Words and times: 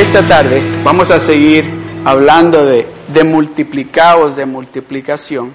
esta 0.00 0.22
tarde 0.22 0.62
vamos 0.84 1.10
a 1.10 1.18
seguir 1.18 1.64
hablando 2.04 2.64
de, 2.64 2.86
de 3.08 3.24
multiplicados, 3.24 4.36
de 4.36 4.46
multiplicación. 4.46 5.52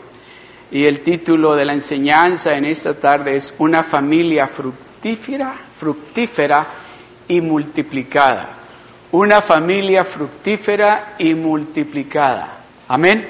Y 0.70 0.85
el 0.85 0.99
título 0.99 1.55
de 1.55 1.63
la 1.63 1.71
enseñanza 1.71 2.53
en 2.57 2.65
esta 2.65 2.93
tarde 2.93 3.37
es 3.37 3.53
Una 3.57 3.84
familia 3.84 4.48
fructífera, 4.48 5.55
fructífera 5.77 6.67
y 7.29 7.39
multiplicada. 7.39 8.57
Una 9.13 9.41
familia 9.41 10.03
fructífera 10.03 11.15
y 11.20 11.34
multiplicada. 11.35 12.63
Amén. 12.89 13.25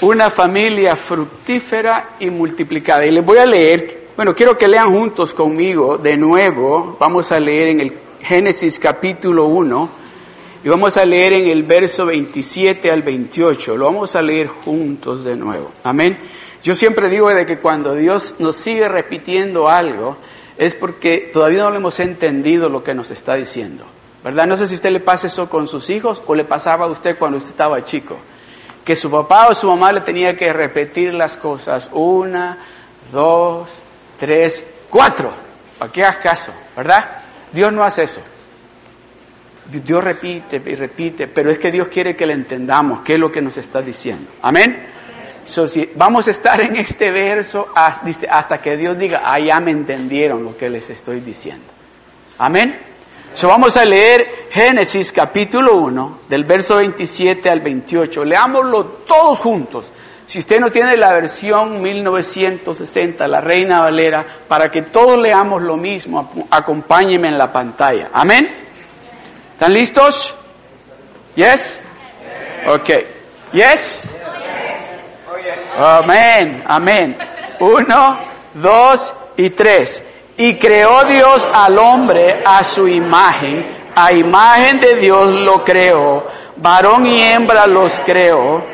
Una 0.00 0.30
familia 0.30 0.96
fructífera 0.96 2.16
y 2.18 2.30
multiplicada. 2.30 3.04
Y 3.04 3.10
les 3.10 3.24
voy 3.24 3.36
a 3.36 3.44
leer, 3.44 4.08
bueno, 4.16 4.34
quiero 4.34 4.56
que 4.56 4.68
lean 4.68 4.90
juntos 4.90 5.34
conmigo 5.34 5.98
de 5.98 6.16
nuevo. 6.16 6.96
Vamos 6.98 7.30
a 7.30 7.38
leer 7.38 7.68
en 7.68 7.80
el 7.80 8.01
Génesis 8.22 8.78
capítulo 8.78 9.46
1 9.46 9.90
y 10.62 10.68
vamos 10.68 10.96
a 10.96 11.04
leer 11.04 11.32
en 11.32 11.48
el 11.48 11.64
verso 11.64 12.06
27 12.06 12.88
al 12.88 13.02
28. 13.02 13.76
Lo 13.76 13.86
vamos 13.86 14.14
a 14.14 14.22
leer 14.22 14.46
juntos 14.46 15.24
de 15.24 15.34
nuevo. 15.34 15.72
Amén. 15.82 16.18
Yo 16.62 16.76
siempre 16.76 17.08
digo 17.08 17.28
de 17.30 17.44
que 17.44 17.58
cuando 17.58 17.94
Dios 17.94 18.36
nos 18.38 18.54
sigue 18.54 18.88
repitiendo 18.88 19.68
algo 19.68 20.18
es 20.56 20.76
porque 20.76 21.30
todavía 21.32 21.64
no 21.64 21.72
le 21.72 21.78
hemos 21.78 21.98
entendido 21.98 22.68
lo 22.68 22.84
que 22.84 22.94
nos 22.94 23.10
está 23.10 23.34
diciendo. 23.34 23.84
¿Verdad? 24.22 24.46
No 24.46 24.56
sé 24.56 24.68
si 24.68 24.76
usted 24.76 24.92
le 24.92 25.00
pasa 25.00 25.26
eso 25.26 25.50
con 25.50 25.66
sus 25.66 25.90
hijos 25.90 26.22
o 26.24 26.34
le 26.36 26.44
pasaba 26.44 26.84
a 26.84 26.88
usted 26.88 27.18
cuando 27.18 27.38
usted 27.38 27.50
estaba 27.50 27.82
chico. 27.82 28.16
Que 28.84 28.94
su 28.94 29.10
papá 29.10 29.48
o 29.48 29.54
su 29.54 29.66
mamá 29.66 29.92
le 29.92 30.02
tenía 30.02 30.36
que 30.36 30.52
repetir 30.52 31.12
las 31.12 31.36
cosas 31.36 31.90
una, 31.92 32.56
dos, 33.10 33.68
tres, 34.20 34.64
cuatro. 34.88 35.32
¿Para 35.76 35.90
qué 35.90 36.04
hagas 36.04 36.16
caso? 36.18 36.52
¿Verdad? 36.76 37.21
Dios 37.52 37.72
no 37.72 37.84
hace 37.84 38.04
eso. 38.04 38.20
Dios 39.70 40.02
repite 40.02 40.62
y 40.64 40.74
repite, 40.74 41.28
pero 41.28 41.50
es 41.50 41.58
que 41.58 41.70
Dios 41.70 41.88
quiere 41.88 42.16
que 42.16 42.26
le 42.26 42.34
entendamos 42.34 43.00
qué 43.00 43.14
es 43.14 43.20
lo 43.20 43.30
que 43.30 43.40
nos 43.40 43.56
está 43.56 43.80
diciendo. 43.80 44.32
Amén. 44.42 44.88
si 45.44 45.90
vamos 45.94 46.28
a 46.28 46.30
estar 46.30 46.60
en 46.60 46.76
este 46.76 47.10
verso 47.10 47.68
hasta 47.74 48.60
que 48.60 48.76
Dios 48.76 48.98
diga, 48.98 49.22
ah, 49.24 49.38
ya 49.38 49.60
me 49.60 49.70
entendieron 49.70 50.44
lo 50.44 50.56
que 50.56 50.68
les 50.68 50.90
estoy 50.90 51.20
diciendo. 51.20 51.66
Amén. 52.38 52.92
So, 53.32 53.48
vamos 53.48 53.78
a 53.78 53.84
leer 53.84 54.48
Génesis 54.50 55.10
capítulo 55.10 55.76
1, 55.76 56.18
del 56.28 56.44
verso 56.44 56.76
27 56.76 57.48
al 57.48 57.60
28. 57.60 58.26
Leámoslo 58.26 58.84
todos 59.06 59.38
juntos. 59.38 59.90
Si 60.26 60.38
usted 60.38 60.60
no 60.60 60.70
tiene 60.70 60.96
la 60.96 61.12
versión 61.12 61.82
1960, 61.82 63.28
la 63.28 63.40
Reina 63.40 63.80
Valera, 63.80 64.24
para 64.48 64.70
que 64.70 64.82
todos 64.82 65.18
leamos 65.18 65.62
lo 65.62 65.76
mismo, 65.76 66.46
acompáñeme 66.50 67.28
en 67.28 67.36
la 67.36 67.52
pantalla. 67.52 68.08
Amén. 68.12 68.68
¿Están 69.52 69.72
listos? 69.74 70.34
Yes? 71.34 71.80
Ok. 72.66 72.90
Yes? 73.52 74.00
Amén, 75.78 76.62
amén. 76.66 77.16
Uno, 77.60 78.18
dos 78.54 79.12
y 79.36 79.50
tres. 79.50 80.02
Y 80.36 80.56
creó 80.56 81.04
Dios 81.04 81.48
al 81.52 81.78
hombre 81.78 82.42
a 82.44 82.64
su 82.64 82.88
imagen, 82.88 83.64
a 83.94 84.12
imagen 84.12 84.80
de 84.80 84.94
Dios 84.94 85.28
lo 85.28 85.62
creó, 85.62 86.26
varón 86.56 87.06
y 87.06 87.22
hembra 87.22 87.66
los 87.66 88.00
creó, 88.00 88.64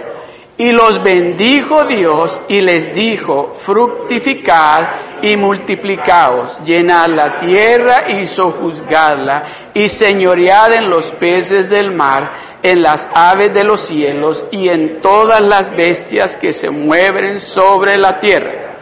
y 0.58 0.72
los 0.72 1.00
bendijo 1.04 1.84
Dios 1.84 2.40
y 2.48 2.60
les 2.60 2.92
dijo, 2.92 3.52
fructificad 3.54 4.88
y 5.22 5.36
multiplicaos, 5.36 6.58
llenad 6.64 7.10
la 7.10 7.38
tierra 7.38 8.10
y 8.10 8.26
sojuzgadla, 8.26 9.44
y 9.72 9.88
señoread 9.88 10.72
en 10.72 10.90
los 10.90 11.12
peces 11.12 11.70
del 11.70 11.92
mar, 11.92 12.32
en 12.60 12.82
las 12.82 13.08
aves 13.14 13.54
de 13.54 13.62
los 13.62 13.80
cielos 13.82 14.44
y 14.50 14.68
en 14.68 15.00
todas 15.00 15.40
las 15.40 15.70
bestias 15.74 16.36
que 16.36 16.52
se 16.52 16.70
mueven 16.70 17.38
sobre 17.38 17.96
la 17.96 18.18
tierra. 18.18 18.74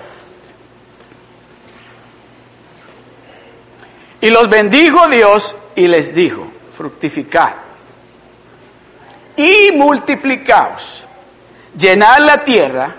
Y 4.22 4.31
los 4.31 4.48
bendijo 4.48 5.09
Dios 5.09 5.54
y 5.75 5.88
les 5.88 6.15
dijo, 6.15 6.48
fructificad 6.72 7.53
y 9.36 9.72
multiplicaos, 9.72 11.05
llenad 11.78 12.19
la 12.19 12.44
tierra 12.44 12.94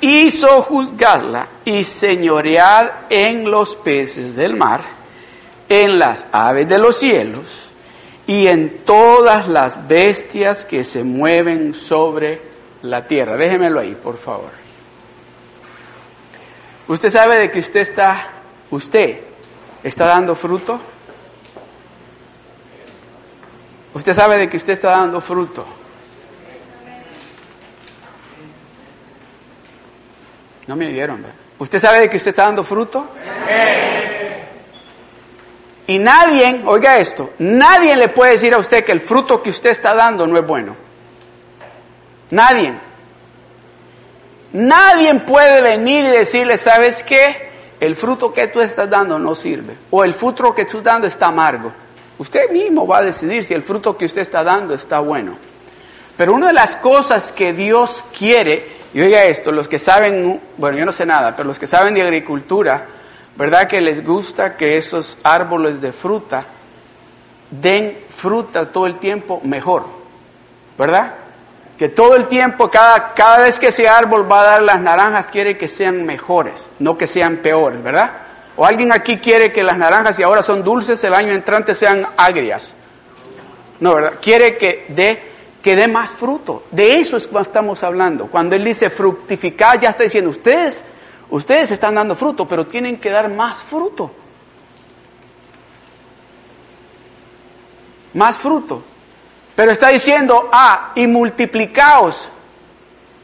y 0.00 0.30
sojuzgadla 0.30 1.48
y 1.64 1.84
señoread 1.84 2.90
en 3.10 3.50
los 3.50 3.76
peces 3.76 4.36
del 4.36 4.56
mar, 4.56 4.82
en 5.68 5.98
las 5.98 6.26
aves 6.32 6.68
de 6.68 6.78
los 6.78 6.98
cielos 6.98 7.70
y 8.26 8.46
en 8.46 8.84
todas 8.84 9.48
las 9.48 9.86
bestias 9.86 10.64
que 10.64 10.84
se 10.84 11.04
mueven 11.04 11.74
sobre 11.74 12.40
la 12.82 13.06
tierra. 13.06 13.36
Déjemelo 13.36 13.80
ahí, 13.80 13.94
por 13.94 14.18
favor. 14.18 14.50
Usted 16.88 17.10
sabe 17.10 17.36
de 17.36 17.50
que 17.50 17.60
usted 17.60 17.80
está, 17.80 18.28
usted 18.70 19.30
¿Está 19.82 20.06
dando 20.06 20.34
fruto? 20.34 20.78
Usted 23.94 24.12
sabe 24.12 24.36
de 24.36 24.48
que 24.50 24.58
usted 24.58 24.74
está 24.74 24.90
dando 24.90 25.20
fruto. 25.20 25.64
No 30.70 30.76
me 30.76 30.86
oyeron. 30.86 31.26
¿Usted 31.58 31.80
sabe 31.80 31.98
de 31.98 32.08
que 32.08 32.16
usted 32.16 32.28
está 32.28 32.44
dando 32.44 32.62
fruto? 32.62 33.08
Y 35.88 35.98
nadie, 35.98 36.62
oiga 36.64 36.96
esto, 36.98 37.32
nadie 37.40 37.96
le 37.96 38.06
puede 38.06 38.34
decir 38.34 38.54
a 38.54 38.58
usted 38.58 38.84
que 38.84 38.92
el 38.92 39.00
fruto 39.00 39.42
que 39.42 39.50
usted 39.50 39.70
está 39.70 39.94
dando 39.94 40.28
no 40.28 40.38
es 40.38 40.46
bueno. 40.46 40.76
Nadie. 42.30 42.72
Nadie 44.52 45.12
puede 45.16 45.60
venir 45.60 46.04
y 46.04 46.10
decirle, 46.10 46.56
¿sabes 46.56 47.02
qué? 47.02 47.50
el 47.80 47.96
fruto 47.96 48.32
que 48.32 48.46
tú 48.46 48.60
estás 48.60 48.88
dando 48.88 49.18
no 49.18 49.34
sirve 49.34 49.74
o 49.90 50.04
el 50.04 50.14
fruto 50.14 50.54
que 50.54 50.66
tú 50.66 50.78
estás 50.78 50.92
dando 50.92 51.08
está 51.08 51.26
amargo. 51.26 51.72
Usted 52.16 52.48
mismo 52.50 52.86
va 52.86 52.98
a 52.98 53.02
decidir 53.02 53.44
si 53.44 53.54
el 53.54 53.62
fruto 53.62 53.98
que 53.98 54.04
usted 54.04 54.22
está 54.22 54.44
dando 54.44 54.74
está 54.74 55.00
bueno. 55.00 55.36
Pero 56.16 56.32
una 56.32 56.46
de 56.46 56.52
las 56.52 56.76
cosas 56.76 57.32
que 57.32 57.52
Dios 57.52 58.04
quiere, 58.16 58.79
y 58.92 59.00
oiga 59.00 59.24
esto, 59.24 59.52
los 59.52 59.68
que 59.68 59.78
saben, 59.78 60.40
bueno, 60.56 60.78
yo 60.78 60.84
no 60.84 60.92
sé 60.92 61.06
nada, 61.06 61.36
pero 61.36 61.48
los 61.48 61.58
que 61.58 61.66
saben 61.66 61.94
de 61.94 62.02
agricultura, 62.02 62.86
¿verdad 63.36 63.68
que 63.68 63.80
les 63.80 64.04
gusta 64.04 64.56
que 64.56 64.76
esos 64.76 65.18
árboles 65.22 65.80
de 65.80 65.92
fruta 65.92 66.44
den 67.50 67.98
fruta 68.08 68.70
todo 68.70 68.86
el 68.86 68.98
tiempo 68.98 69.40
mejor? 69.44 69.86
¿Verdad? 70.78 71.14
que 71.80 71.88
todo 71.88 72.14
el 72.14 72.26
tiempo, 72.26 72.70
cada, 72.70 73.14
cada 73.14 73.38
vez 73.38 73.58
que 73.58 73.68
ese 73.68 73.88
árbol 73.88 74.30
va 74.30 74.42
a 74.42 74.44
dar 74.44 74.62
las 74.62 74.82
naranjas, 74.82 75.28
quiere 75.28 75.56
que 75.56 75.66
sean 75.66 76.04
mejores, 76.04 76.68
no 76.78 76.98
que 76.98 77.06
sean 77.06 77.38
peores, 77.38 77.82
¿verdad? 77.82 78.18
O 78.54 78.66
alguien 78.66 78.92
aquí 78.92 79.16
quiere 79.16 79.50
que 79.50 79.62
las 79.62 79.78
naranjas, 79.78 80.16
si 80.16 80.22
ahora 80.22 80.42
son 80.42 80.62
dulces, 80.62 81.02
el 81.04 81.14
año 81.14 81.32
entrante 81.32 81.74
sean 81.74 82.06
agrias. 82.18 82.74
No, 83.80 83.94
¿verdad? 83.94 84.12
Quiere 84.20 84.58
que 84.58 84.84
dé 84.90 85.29
que 85.62 85.76
dé 85.76 85.88
más 85.88 86.12
fruto. 86.12 86.64
De 86.70 86.98
eso 87.00 87.16
es 87.16 87.26
cuando 87.26 87.48
estamos 87.48 87.82
hablando. 87.82 88.26
Cuando 88.26 88.56
él 88.56 88.64
dice 88.64 88.90
fructificar, 88.90 89.78
ya 89.78 89.90
está 89.90 90.04
diciendo, 90.04 90.30
ustedes, 90.30 90.82
ustedes 91.30 91.70
están 91.70 91.94
dando 91.94 92.14
fruto, 92.14 92.48
pero 92.48 92.66
tienen 92.66 92.98
que 92.98 93.10
dar 93.10 93.28
más 93.28 93.62
fruto. 93.62 94.10
Más 98.14 98.36
fruto. 98.36 98.82
Pero 99.54 99.72
está 99.72 99.88
diciendo, 99.88 100.48
ah, 100.52 100.92
y 100.94 101.06
multiplicaos. 101.06 102.28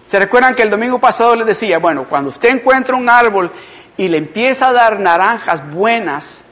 ¿Se 0.05 0.19
recuerdan 0.19 0.55
que 0.55 0.63
el 0.63 0.71
domingo 0.71 0.99
pasado 0.99 1.35
les 1.35 1.47
decía, 1.47 1.79
bueno, 1.79 2.05
cuando 2.05 2.31
usted 2.31 2.51
encuentra 2.51 2.95
un 2.95 3.09
árbol 3.09 3.51
y 3.97 4.07
le 4.09 4.19
empieza 4.19 4.69
a 4.69 4.73
dar 4.73 5.01
naranjas 5.01 5.69
buenas, 5.71 6.43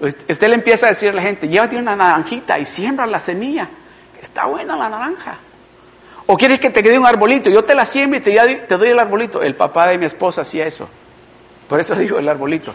usted 0.00 0.48
le 0.48 0.54
empieza 0.54 0.86
a 0.86 0.90
decir 0.90 1.08
a 1.08 1.12
la 1.14 1.22
gente, 1.22 1.48
llévate 1.48 1.76
una 1.76 1.96
naranjita 1.96 2.58
y 2.58 2.66
siembra 2.66 3.06
la 3.06 3.18
semilla. 3.18 3.68
Está 4.20 4.46
buena 4.46 4.76
la 4.76 4.88
naranja. 4.88 5.38
O 6.26 6.36
quieres 6.36 6.60
que 6.60 6.70
te 6.70 6.82
quede 6.82 6.98
un 6.98 7.06
arbolito, 7.06 7.48
yo 7.48 7.64
te 7.64 7.74
la 7.74 7.84
siembro 7.84 8.18
y 8.18 8.22
te, 8.22 8.76
doy 8.76 8.88
el 8.88 8.98
arbolito. 8.98 9.42
El 9.42 9.54
papá 9.54 9.88
de 9.88 9.98
mi 9.98 10.06
esposa 10.06 10.42
hacía 10.42 10.66
eso. 10.66 10.88
Por 11.68 11.80
eso 11.80 11.94
digo 11.96 12.18
el 12.18 12.28
arbolito. 12.28 12.74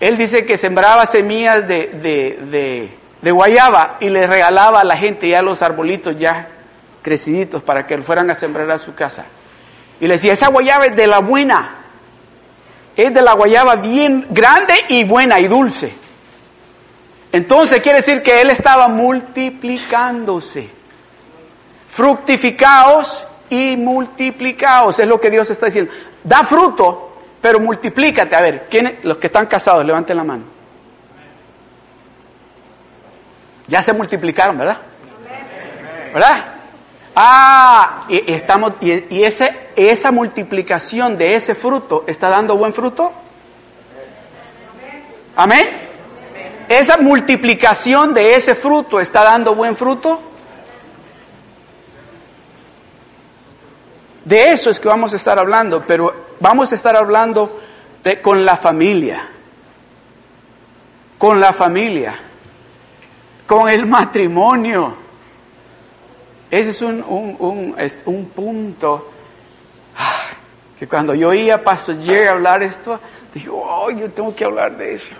Él 0.00 0.16
dice 0.16 0.44
que 0.44 0.56
sembraba 0.56 1.06
semillas 1.06 1.66
de 1.66 2.90
de 3.24 3.30
guayaba 3.30 3.96
y 4.00 4.10
le 4.10 4.26
regalaba 4.26 4.82
a 4.82 4.84
la 4.84 4.98
gente 4.98 5.26
ya 5.26 5.40
los 5.40 5.62
arbolitos 5.62 6.16
ya 6.18 6.46
creciditos 7.00 7.62
para 7.62 7.86
que 7.86 7.96
fueran 8.02 8.30
a 8.30 8.34
sembrar 8.34 8.70
a 8.70 8.78
su 8.78 8.94
casa. 8.94 9.24
Y 9.98 10.06
le 10.06 10.14
decía, 10.14 10.34
esa 10.34 10.48
guayaba 10.48 10.84
es 10.84 10.94
de 10.94 11.06
la 11.06 11.20
buena, 11.20 11.76
es 12.94 13.14
de 13.14 13.22
la 13.22 13.32
guayaba 13.32 13.76
bien 13.76 14.26
grande 14.28 14.74
y 14.88 15.04
buena 15.04 15.40
y 15.40 15.48
dulce. 15.48 15.94
Entonces 17.34 17.80
quiere 17.80 17.98
decir 17.98 18.22
que 18.22 18.42
él 18.42 18.50
estaba 18.50 18.86
multiplicándose. 18.86 20.70
Fructificaos 21.88 23.26
y 23.50 23.76
multiplicaos, 23.76 25.00
es 25.00 25.08
lo 25.08 25.20
que 25.20 25.30
Dios 25.30 25.50
está 25.50 25.66
diciendo. 25.66 25.90
Da 26.22 26.44
fruto, 26.44 27.22
pero 27.42 27.58
multiplícate. 27.58 28.36
A 28.36 28.40
ver, 28.40 28.68
¿quiénes, 28.70 29.04
los 29.04 29.16
que 29.16 29.26
están 29.26 29.46
casados, 29.46 29.84
levanten 29.84 30.16
la 30.16 30.22
mano. 30.22 30.44
Ya 33.66 33.82
se 33.82 33.92
multiplicaron, 33.92 34.56
¿verdad? 34.56 34.78
¿Verdad? 36.12 36.44
Ah, 37.16 38.04
y, 38.08 38.32
estamos, 38.32 38.74
y, 38.80 39.24
esa 39.74 40.12
multiplicación 40.12 41.18
de 41.18 41.34
ese 41.34 41.56
fruto 41.56 42.04
está 42.06 42.28
dando 42.28 42.56
buen 42.56 42.72
fruto. 42.72 43.12
Amén. 45.34 45.84
Esa 46.68 46.96
multiplicación 46.96 48.14
de 48.14 48.34
ese 48.34 48.54
fruto 48.54 49.00
está 49.00 49.22
dando 49.22 49.54
buen 49.54 49.76
fruto. 49.76 50.20
De 54.24 54.52
eso 54.52 54.70
es 54.70 54.80
que 54.80 54.88
vamos 54.88 55.12
a 55.12 55.16
estar 55.16 55.38
hablando, 55.38 55.84
pero 55.86 56.14
vamos 56.40 56.72
a 56.72 56.74
estar 56.74 56.96
hablando 56.96 57.60
con 58.22 58.44
la 58.44 58.56
familia. 58.56 59.28
Con 61.18 61.38
la 61.38 61.52
familia. 61.52 62.14
Con 63.46 63.68
el 63.68 63.86
matrimonio. 63.86 64.96
Ese 66.50 66.70
es 66.70 66.82
un, 66.82 67.02
un, 67.02 67.74
un, 68.04 68.28
punto 68.30 69.10
ah, 69.96 70.26
que 70.78 70.86
cuando 70.86 71.14
yo 71.14 71.30
oía 71.30 71.56
a 71.56 71.58
Pastor 71.58 72.00
Jerry 72.00 72.28
hablar 72.28 72.62
esto, 72.62 73.00
digo, 73.34 73.60
oh, 73.60 73.90
yo 73.90 74.08
tengo 74.10 74.34
que 74.34 74.44
hablar 74.44 74.76
de 74.76 74.94
eso. 74.94 75.14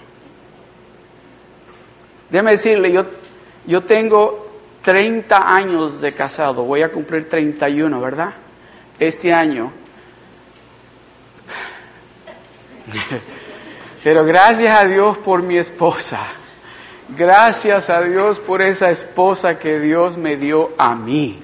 Déjeme 2.30 2.52
decirle, 2.52 2.92
yo, 2.92 3.04
yo 3.66 3.82
tengo 3.82 4.48
30 4.82 5.54
años 5.54 6.00
de 6.00 6.12
casado, 6.12 6.64
voy 6.64 6.82
a 6.82 6.90
cumplir 6.90 7.28
31, 7.28 8.00
¿verdad? 8.00 8.34
Este 8.98 9.32
año. 9.32 9.72
Pero 14.04 14.24
gracias 14.24 14.78
a 14.78 14.84
Dios 14.84 15.18
por 15.18 15.42
mi 15.42 15.56
esposa. 15.56 16.20
Gracias 17.08 17.90
a 17.90 18.00
Dios 18.00 18.40
por 18.40 18.62
esa 18.62 18.90
esposa 18.90 19.58
que 19.58 19.78
Dios 19.78 20.16
me 20.16 20.36
dio 20.36 20.70
a 20.78 20.94
mí. 20.94 21.38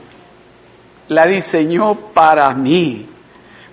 La 1.08 1.26
diseñó 1.26 1.94
para 1.94 2.50
mí. 2.54 3.09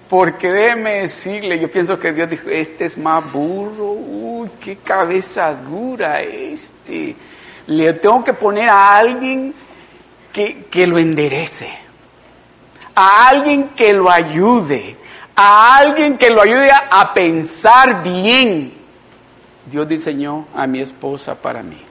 Porque 0.10 0.50
déjeme 0.50 1.02
decirle, 1.02 1.60
yo 1.60 1.70
pienso 1.70 2.00
que 2.00 2.14
Dios 2.14 2.30
dijo, 2.30 2.50
este 2.50 2.86
es 2.86 2.98
más 2.98 3.30
burro, 3.32 3.92
uy, 3.92 4.50
qué 4.62 4.78
cabeza 4.78 5.54
dura 5.54 6.22
este. 6.22 7.16
Le 7.68 7.94
tengo 7.94 8.24
que 8.24 8.34
poner 8.34 8.70
a 8.70 8.96
alguien 8.98 9.54
que, 10.32 10.66
que 10.72 10.88
lo 10.88 10.98
enderece, 10.98 11.70
a 12.96 13.28
alguien 13.28 13.70
que 13.70 13.92
lo 13.92 14.10
ayude, 14.10 14.96
a 15.36 15.78
alguien 15.78 16.18
que 16.18 16.30
lo 16.30 16.42
ayude 16.42 16.70
a 16.72 17.14
pensar 17.14 18.02
bien, 18.02 18.74
Dios 19.70 19.88
diseñó 19.88 20.48
a 20.56 20.66
mi 20.66 20.80
esposa 20.80 21.36
para 21.36 21.62
mí. 21.62 21.87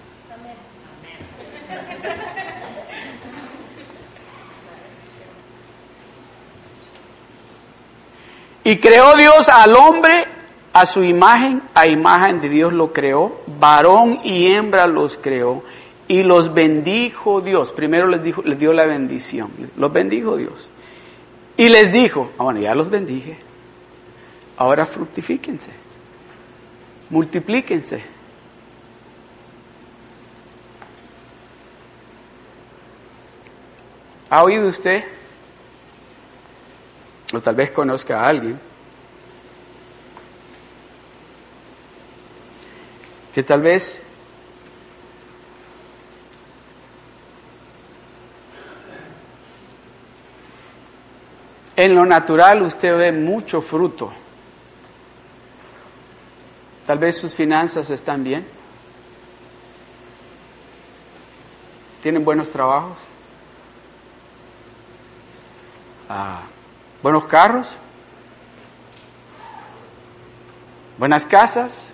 Y 8.66 8.78
creó 8.78 9.14
Dios 9.16 9.48
al 9.48 9.76
hombre 9.76 10.24
a 10.72 10.86
su 10.86 11.04
imagen, 11.04 11.62
a 11.72 11.86
imagen 11.86 12.40
de 12.40 12.48
Dios 12.48 12.72
lo 12.72 12.92
creó, 12.92 13.40
varón 13.60 14.18
y 14.24 14.48
hembra 14.48 14.88
los 14.88 15.16
creó 15.16 15.62
y 16.08 16.24
los 16.24 16.52
bendijo 16.52 17.40
Dios. 17.40 17.70
Primero 17.70 18.08
les, 18.08 18.24
dijo, 18.24 18.42
les 18.42 18.58
dio 18.58 18.72
la 18.72 18.84
bendición, 18.84 19.52
los 19.76 19.92
bendijo 19.92 20.36
Dios. 20.36 20.68
Y 21.56 21.68
les 21.68 21.92
dijo, 21.92 22.32
ah, 22.38 22.42
bueno, 22.42 22.58
ya 22.58 22.74
los 22.74 22.90
bendije, 22.90 23.38
ahora 24.56 24.84
fructifíquense 24.84 25.70
multiplíquense. 27.10 28.02
¿Ha 34.28 34.42
oído 34.42 34.66
usted? 34.66 35.04
O 37.32 37.40
tal 37.40 37.54
vez 37.54 37.70
conozca 37.70 38.20
a 38.20 38.28
alguien 38.28 38.60
que 43.34 43.42
tal 43.42 43.60
vez 43.60 43.98
en 51.74 51.94
lo 51.94 52.06
natural 52.06 52.62
usted 52.62 52.96
ve 52.96 53.12
mucho 53.12 53.60
fruto 53.60 54.12
Tal 56.86 56.98
vez 56.98 57.16
sus 57.16 57.34
finanzas 57.34 57.90
están 57.90 58.22
bien. 58.22 58.46
Tienen 62.00 62.24
buenos 62.24 62.48
trabajos. 62.48 62.96
Ah, 66.08 66.42
buenos 67.06 67.26
carros. 67.26 67.76
Buenas 70.98 71.24
casas. 71.24 71.88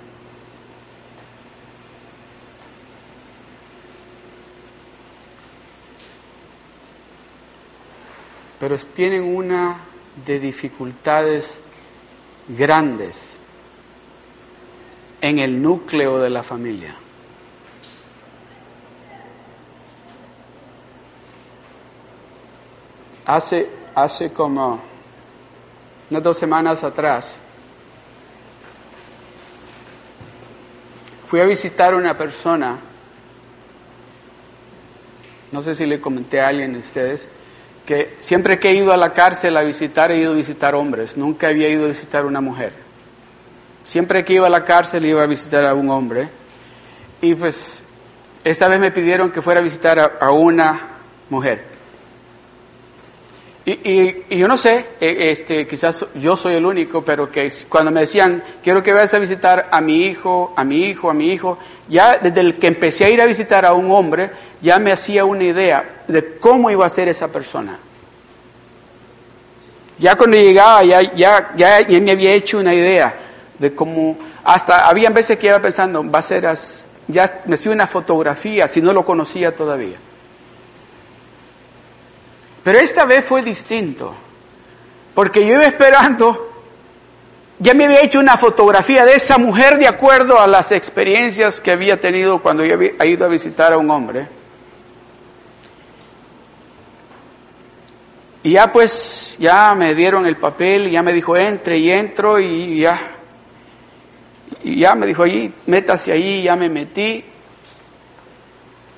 Pero 8.58 8.78
tienen 8.78 9.36
una 9.36 9.80
de 10.24 10.38
dificultades 10.38 11.60
grandes 12.48 13.36
en 15.20 15.40
el 15.40 15.60
núcleo 15.60 16.20
de 16.20 16.30
la 16.30 16.42
familia. 16.42 16.96
Hace, 23.26 23.68
hace 23.94 24.32
como 24.32 24.91
unas 26.12 26.22
dos 26.22 26.38
semanas 26.38 26.84
atrás, 26.84 27.36
fui 31.26 31.40
a 31.40 31.44
visitar 31.44 31.94
a 31.94 31.96
una 31.96 32.16
persona, 32.16 32.78
no 35.50 35.62
sé 35.62 35.74
si 35.74 35.86
le 35.86 36.00
comenté 36.00 36.40
a 36.40 36.48
alguien 36.48 36.74
de 36.74 36.80
ustedes, 36.80 37.28
que 37.86 38.16
siempre 38.20 38.58
que 38.58 38.68
he 38.68 38.74
ido 38.74 38.92
a 38.92 38.96
la 38.96 39.12
cárcel 39.12 39.56
a 39.56 39.62
visitar, 39.62 40.12
he 40.12 40.18
ido 40.18 40.32
a 40.32 40.36
visitar 40.36 40.74
hombres, 40.74 41.16
nunca 41.16 41.48
había 41.48 41.68
ido 41.68 41.86
a 41.86 41.88
visitar 41.88 42.26
una 42.26 42.40
mujer. 42.40 42.74
Siempre 43.84 44.24
que 44.24 44.34
iba 44.34 44.46
a 44.46 44.50
la 44.50 44.64
cárcel 44.64 45.06
iba 45.06 45.22
a 45.22 45.26
visitar 45.26 45.64
a 45.64 45.74
un 45.74 45.90
hombre. 45.90 46.28
Y 47.20 47.34
pues 47.34 47.82
esta 48.44 48.68
vez 48.68 48.78
me 48.78 48.90
pidieron 48.90 49.30
que 49.32 49.42
fuera 49.42 49.60
a 49.60 49.62
visitar 49.62 49.98
a, 49.98 50.30
una 50.30 50.98
mujer. 51.30 51.71
Y, 53.64 54.36
yo 54.36 54.48
no 54.48 54.56
sé, 54.56 54.86
e, 55.00 55.30
este, 55.30 55.68
quizás 55.68 56.04
yo 56.16 56.36
soy 56.36 56.56
el 56.56 56.66
único, 56.66 57.04
pero 57.04 57.30
que 57.30 57.50
cuando 57.68 57.92
me 57.92 58.00
decían, 58.00 58.42
quiero 58.62 58.82
que 58.82 58.92
vayas 58.92 59.14
a 59.14 59.20
visitar 59.20 59.68
a 59.70 59.80
mi 59.80 60.06
hijo, 60.06 60.52
a 60.56 60.64
mi 60.64 60.86
hijo, 60.86 61.08
a 61.08 61.14
mi 61.14 61.32
hijo, 61.32 61.58
ya 61.88 62.18
desde 62.18 62.40
el 62.40 62.58
que 62.58 62.66
empecé 62.66 63.04
a 63.04 63.10
ir 63.10 63.20
a 63.20 63.26
visitar 63.26 63.64
a 63.64 63.72
un 63.74 63.90
hombre, 63.92 64.30
ya 64.60 64.80
me 64.80 64.90
hacía 64.90 65.24
una 65.24 65.44
idea 65.44 66.02
de 66.08 66.38
cómo 66.38 66.70
iba 66.70 66.84
a 66.84 66.88
ser 66.88 67.08
esa 67.08 67.28
persona. 67.28 67.78
Ya 69.98 70.16
cuando 70.16 70.36
llegaba, 70.36 70.82
ya, 70.82 71.14
ya, 71.14 71.52
ya, 71.54 71.86
ya 71.86 72.00
me 72.00 72.10
había 72.10 72.32
hecho 72.32 72.58
una 72.58 72.74
idea 72.74 73.14
de 73.60 73.72
cómo, 73.72 74.18
hasta 74.42 74.88
había 74.88 75.10
veces 75.10 75.38
que 75.38 75.46
iba 75.46 75.60
pensando, 75.60 76.02
va 76.10 76.18
a 76.18 76.22
ser, 76.22 76.52
ya 77.06 77.42
me 77.46 77.54
hacía 77.54 77.70
una 77.70 77.86
fotografía, 77.86 78.66
si 78.66 78.80
no 78.80 78.92
lo 78.92 79.04
conocía 79.04 79.54
todavía. 79.54 79.98
Pero 82.62 82.78
esta 82.78 83.04
vez 83.04 83.24
fue 83.24 83.42
distinto, 83.42 84.14
porque 85.14 85.46
yo 85.46 85.54
iba 85.54 85.64
esperando, 85.64 86.50
ya 87.58 87.74
me 87.74 87.84
había 87.86 88.02
hecho 88.02 88.20
una 88.20 88.36
fotografía 88.36 89.04
de 89.04 89.14
esa 89.14 89.38
mujer 89.38 89.78
de 89.78 89.88
acuerdo 89.88 90.40
a 90.40 90.46
las 90.46 90.72
experiencias 90.72 91.60
que 91.60 91.72
había 91.72 92.00
tenido 92.00 92.40
cuando 92.40 92.64
yo 92.64 92.74
había 92.74 93.04
ido 93.04 93.24
a 93.24 93.28
visitar 93.28 93.72
a 93.72 93.78
un 93.78 93.90
hombre. 93.90 94.28
Y 98.44 98.52
ya 98.52 98.72
pues, 98.72 99.36
ya 99.38 99.74
me 99.74 99.94
dieron 99.94 100.26
el 100.26 100.36
papel, 100.36 100.88
y 100.88 100.92
ya 100.92 101.02
me 101.02 101.12
dijo, 101.12 101.36
entre 101.36 101.78
y 101.78 101.90
entro 101.90 102.40
y 102.40 102.80
ya 102.80 103.18
y 104.64 104.80
ya 104.80 104.94
me 104.94 105.06
dijo 105.06 105.22
allí, 105.24 105.52
métase 105.66 106.12
ahí, 106.12 106.42
ya 106.42 106.56
me 106.56 106.68
metí. 106.68 107.24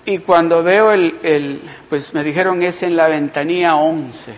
Y 0.07 0.19
cuando 0.19 0.63
veo 0.63 0.93
el, 0.93 1.19
el, 1.23 1.63
pues 1.89 2.13
me 2.13 2.23
dijeron 2.23 2.63
es 2.63 2.83
en 2.83 2.97
la 2.97 3.09
ventanilla 3.09 3.77
11. 3.77 4.35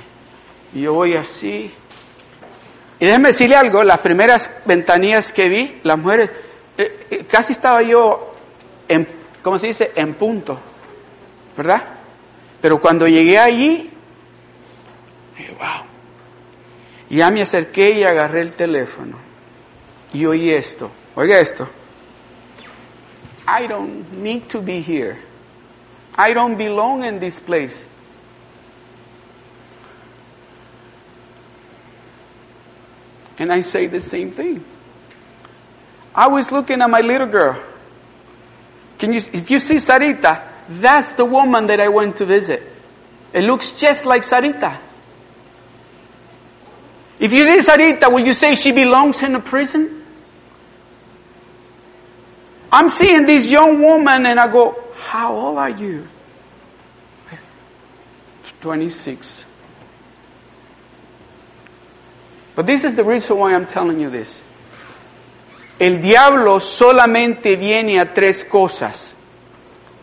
Y 0.75 0.83
yo 0.83 0.95
voy 0.95 1.15
así. 1.15 1.73
Y 2.99 3.05
déjeme 3.05 3.29
decirle 3.29 3.57
algo, 3.57 3.83
las 3.83 3.99
primeras 3.99 4.51
ventanillas 4.65 5.33
que 5.33 5.49
vi, 5.49 5.81
las 5.83 5.99
mujeres, 5.99 6.31
eh, 6.79 7.07
eh, 7.11 7.25
casi 7.29 7.53
estaba 7.53 7.83
yo 7.83 8.35
en, 8.89 9.07
¿cómo 9.43 9.59
se 9.59 9.69
dice? 9.69 9.93
En 9.95 10.15
punto, 10.15 10.59
¿verdad? 11.57 11.83
Pero 12.61 12.81
cuando 12.81 13.07
llegué 13.07 13.39
allí, 13.39 13.91
dije, 15.37 15.53
wow. 15.59 15.87
Ya 17.11 17.31
me 17.31 17.43
acerqué 17.43 17.91
y 17.91 18.05
agarré 18.05 18.41
el 18.41 18.53
teléfono. 18.53 19.19
Y 20.13 20.25
oí 20.27 20.51
esto. 20.51 20.91
Oiga 21.15 21.39
esto. 21.39 21.69
I 23.47 23.67
don't 23.69 24.11
need 24.13 24.49
to 24.49 24.61
be 24.61 24.81
here. 24.81 25.26
I 26.19 26.33
don't 26.33 26.57
belong 26.57 27.05
in 27.05 27.19
this 27.19 27.39
place. 27.39 27.85
And 33.39 33.53
I 33.53 33.61
say 33.61 33.87
the 33.87 34.01
same 34.01 34.31
thing. 34.31 34.65
I 36.15 36.29
was 36.29 36.51
looking 36.51 36.81
at 36.81 36.89
my 36.89 37.01
little 37.01 37.27
girl. 37.27 37.63
Can 38.99 39.13
you, 39.13 39.21
if 39.33 39.51
you 39.51 39.61
see 39.61 39.75
Sarita, 39.75 40.53
that's 40.69 41.15
the 41.15 41.25
woman 41.27 41.67
that 41.67 41.81
I 41.81 41.89
went 41.89 42.17
to 42.17 42.25
visit. 42.25 42.63
It 43.33 43.43
looks 43.43 43.73
just 43.73 44.07
like 44.07 44.23
Sarita. 44.23 44.79
If 47.19 47.33
you 47.33 47.45
see 47.45 47.71
Sarita, 47.71 48.11
will 48.11 48.25
you 48.25 48.33
say 48.33 48.55
she 48.55 48.73
belongs 48.73 49.21
in 49.23 49.35
a 49.35 49.41
prison? 49.41 50.05
I'm 52.73 52.89
seeing 52.89 53.27
this 53.27 53.51
young 53.51 53.81
woman 53.83 54.27
and 54.27 54.41
I 54.41 54.51
go, 54.51 54.86
How 54.97 55.35
old 55.35 55.59
are 55.59 55.71
you? 55.71 56.09
26. 58.61 59.45
But 62.55 62.67
this 62.67 62.85
is 62.85 62.95
the 62.95 63.05
reason 63.05 63.37
why 63.39 63.55
I'm 63.55 63.67
telling 63.67 64.01
you 64.01 64.11
this. 64.11 64.43
El 65.79 66.01
diablo 66.01 66.59
solamente 66.59 67.57
viene 67.57 68.01
a 68.01 68.15
tres 68.15 68.45
cosas. 68.45 69.15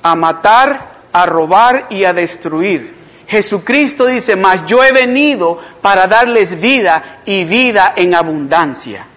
A 0.04 0.16
matar, 0.16 1.02
a 1.12 1.26
robar 1.26 1.88
y 1.90 2.04
a 2.04 2.14
destruir. 2.14 2.94
Jesucristo 3.28 4.06
dice, 4.06 4.36
mas 4.36 4.66
yo 4.66 4.84
he 4.84 4.92
venido 4.92 5.60
para 5.82 6.08
darles 6.08 6.60
vida 6.60 7.22
y 7.26 7.46
vida 7.46 7.94
en 7.96 8.14
abundancia. 8.14 9.08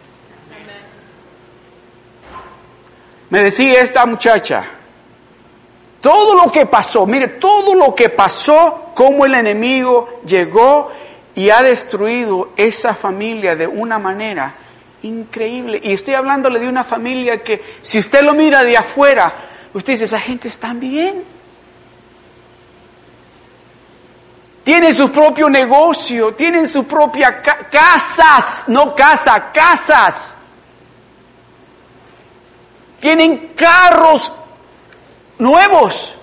Me 3.29 3.43
decía 3.43 3.83
esta 3.83 4.07
muchacha, 4.07 4.65
todo 6.01 6.35
lo 6.35 6.51
que 6.51 6.67
pasó, 6.67 7.07
mire, 7.07 7.29
todo 7.29 7.75
lo 7.75 7.95
que 7.95 8.11
pasó, 8.11 8.93
cómo 8.95 9.27
el 9.27 9.35
enemigo 9.35 10.21
llegó 10.25 10.91
y 11.35 11.51
ha 11.51 11.63
destruido 11.63 12.51
esa 12.57 12.95
familia 12.95 13.57
de 13.57 13.67
una 13.67 13.99
manera 13.99 14.55
increíble. 15.03 15.81
Y 15.83 15.93
estoy 15.93 16.15
hablándole 16.15 16.59
de 16.59 16.69
una 16.69 16.85
familia 16.85 17.43
que 17.43 17.63
si 17.83 17.99
usted 17.99 18.23
lo 18.23 18.35
mira 18.35 18.63
de 18.63 18.77
afuera, 18.77 19.33
usted 19.75 19.95
dice, 19.95 20.05
esa 20.05 20.21
gente 20.21 20.49
está 20.49 20.73
bien. 20.73 21.25
Tienen 24.65 24.93
su 24.93 25.13
propio 25.13 25.49
negocio, 25.49 26.35
tienen 26.35 26.69
su 26.69 26.85
propia 26.85 27.41
casas, 27.41 28.65
no 28.67 28.95
casa, 28.95 29.53
casas. 29.53 30.35
Tienen 32.99 33.53
carros 33.55 34.33
nuevos. 35.39 36.15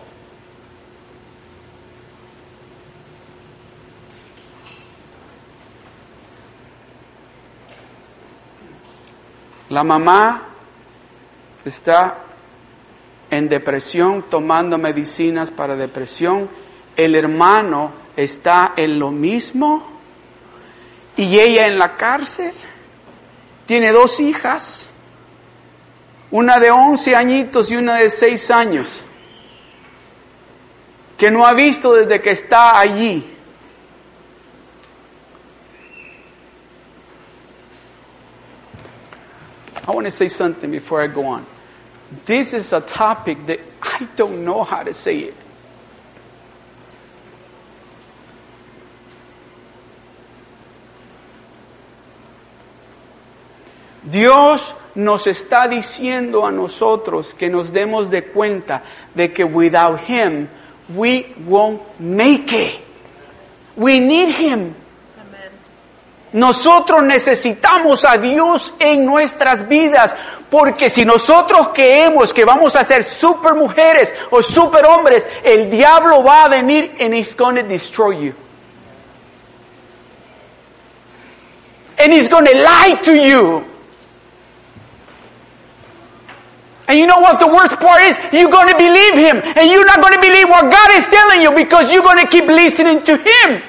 La 9.70 9.84
mamá 9.84 10.44
está 11.66 12.20
en 13.32 13.50
depresión 13.50 14.24
tomando 14.30 14.78
medicinas 14.78 15.50
para 15.50 15.76
depresión. 15.76 16.48
El 16.96 17.16
hermano 17.16 17.92
está 18.16 18.74
en 18.76 19.00
lo 19.00 19.10
mismo. 19.10 19.88
Y 21.18 21.40
ella 21.40 21.66
en 21.66 21.80
la 21.80 21.96
cárcel. 21.96 22.54
Tiene 23.66 23.92
dos 23.92 24.20
hijas. 24.20 24.93
Una 26.34 26.58
de 26.58 26.72
11 26.72 27.16
añitos 27.16 27.70
y 27.70 27.76
una 27.76 27.98
de 27.98 28.10
6 28.10 28.50
años. 28.50 29.02
Que 31.16 31.30
no 31.30 31.46
ha 31.46 31.54
visto 31.54 31.94
desde 31.94 32.20
que 32.24 32.32
está 32.32 32.80
allí. 32.80 33.24
I 39.88 39.92
want 39.92 40.06
to 40.06 40.12
say 40.12 40.28
something 40.28 40.72
before 40.72 41.04
I 41.04 41.08
go 41.08 41.24
on. 41.28 41.46
This 42.26 42.56
is 42.56 42.74
a 42.74 42.82
topic 42.82 43.46
that 43.46 43.60
I 43.84 44.08
don't 44.16 44.44
know 44.44 44.64
how 44.64 44.82
to 44.82 44.94
say 44.96 45.20
it. 45.20 45.36
Dios 54.04 54.76
nos 54.96 55.28
está 55.28 55.68
diciendo 55.68 56.46
a 56.46 56.52
nosotros 56.52 57.34
que 57.34 57.50
nos 57.50 57.72
demos 57.72 58.10
de 58.10 58.26
cuenta 58.26 58.84
de 59.16 59.34
que 59.34 59.44
without 59.44 60.00
Him 60.08 60.48
we 60.90 61.34
won't 61.46 61.82
make 62.00 62.52
it. 62.54 62.80
We 63.76 64.00
need 64.00 64.30
Him. 64.30 64.76
Nosotros 66.34 67.04
necesitamos 67.04 68.04
a 68.06 68.18
Dios 68.18 68.74
en 68.80 69.06
nuestras 69.06 69.68
vidas, 69.68 70.16
porque 70.50 70.90
si 70.90 71.06
nosotros 71.06 71.70
creemos 71.74 72.34
que 72.34 72.44
vamos 72.44 72.76
a 72.76 72.84
ser 72.84 73.04
super 73.04 73.54
mujeres 73.54 74.14
o 74.32 74.42
super 74.42 74.84
hombres, 74.86 75.26
el 75.44 75.70
diablo 75.70 76.24
va 76.24 76.46
a 76.46 76.50
venir 76.50 76.96
and 77.00 77.14
he's 77.14 77.36
going 77.36 77.56
to 77.56 77.64
destroy 77.64 78.20
you. 78.20 78.34
And 82.00 82.12
he's 82.12 82.28
going 82.28 82.46
to 82.46 82.56
lie 82.56 83.00
to 83.04 83.16
you. 83.16 83.73
And 86.88 87.00
you 87.00 87.08
know 87.08 87.20
what 87.20 87.40
the 87.40 87.48
worst 87.48 87.80
part 87.80 88.02
is? 88.02 88.18
You're 88.34 88.52
going 88.52 88.68
to 88.68 88.78
believe 88.78 89.14
him. 89.14 89.42
And 89.56 89.70
you're 89.70 89.86
not 89.86 90.02
going 90.02 90.14
to 90.14 90.20
believe 90.20 90.50
what 90.50 90.70
God 90.70 90.92
is 90.92 91.08
telling 91.08 91.42
you 91.42 91.52
because 91.54 91.92
you're 91.92 92.04
going 92.04 92.20
to 92.20 92.28
keep 92.28 92.46
listening 92.46 93.04
to 93.04 93.18
him. 93.18 93.64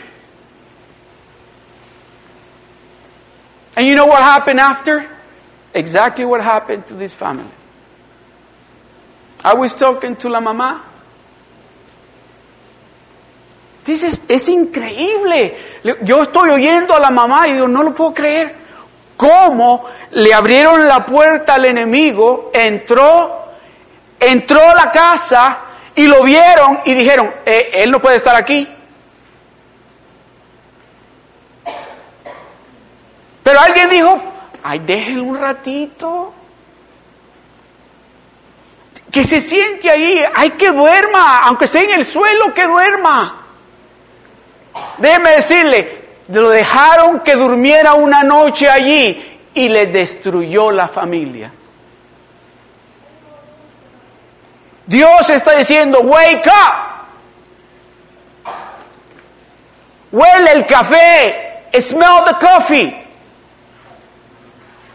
And 3.76 3.86
you 3.86 3.94
know 3.94 4.06
what 4.06 4.20
happened 4.20 4.60
after? 4.60 5.08
Exactly 5.72 6.24
what 6.24 6.42
happened 6.42 6.86
to 6.88 6.94
this 6.94 7.12
family. 7.12 7.50
I 9.44 9.54
was 9.54 9.74
talking 9.74 10.16
to 10.16 10.28
la 10.28 10.40
mamá. 10.40 10.80
This 13.84 14.02
is, 14.02 14.20
es 14.28 14.48
increíble. 14.48 15.54
Yo 15.84 16.22
estoy 16.22 16.50
oyendo 16.50 16.94
a 16.96 17.00
la 17.00 17.10
mamá 17.10 17.46
y 17.46 17.52
digo, 17.52 17.68
no 17.68 17.82
lo 17.82 17.94
puedo 17.94 18.14
creer. 18.14 18.63
¿Cómo 19.16 19.84
le 20.12 20.34
abrieron 20.34 20.88
la 20.88 21.06
puerta 21.06 21.54
al 21.54 21.66
enemigo? 21.66 22.50
Entró, 22.52 23.48
entró 24.18 24.60
a 24.60 24.74
la 24.74 24.90
casa 24.90 25.58
y 25.94 26.06
lo 26.06 26.22
vieron 26.22 26.80
y 26.84 26.94
dijeron, 26.94 27.32
eh, 27.46 27.70
él 27.74 27.90
no 27.90 28.00
puede 28.00 28.16
estar 28.16 28.34
aquí. 28.34 28.68
Pero 33.42 33.60
alguien 33.60 33.90
dijo, 33.90 34.20
ay, 34.62 34.80
déjenlo 34.80 35.24
un 35.24 35.38
ratito. 35.38 36.32
Que 39.12 39.22
se 39.22 39.40
siente 39.40 39.88
ahí, 39.90 40.24
ay, 40.34 40.50
que 40.52 40.72
duerma, 40.72 41.40
aunque 41.44 41.68
sea 41.68 41.82
en 41.82 42.00
el 42.00 42.06
suelo, 42.06 42.52
que 42.52 42.64
duerma. 42.64 43.44
Déjeme 44.98 45.30
decirle, 45.30 46.03
lo 46.28 46.50
dejaron 46.50 47.20
que 47.20 47.34
durmiera 47.34 47.94
una 47.94 48.22
noche 48.22 48.68
allí 48.68 49.40
y 49.52 49.68
le 49.68 49.86
destruyó 49.86 50.70
la 50.70 50.88
familia. 50.88 51.52
Dios 54.86 55.30
está 55.30 55.56
diciendo, 55.56 56.00
wake 56.00 56.46
up. 56.46 56.94
Huele 60.12 60.52
el 60.52 60.66
café. 60.66 61.70
Smell 61.80 62.24
the 62.26 62.34
coffee. 62.34 62.94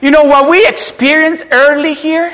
You 0.01 0.11
know 0.11 0.23
what 0.23 0.47
we 0.47 0.65
experienced 0.65 1.45
early 1.51 1.93
here? 1.93 2.31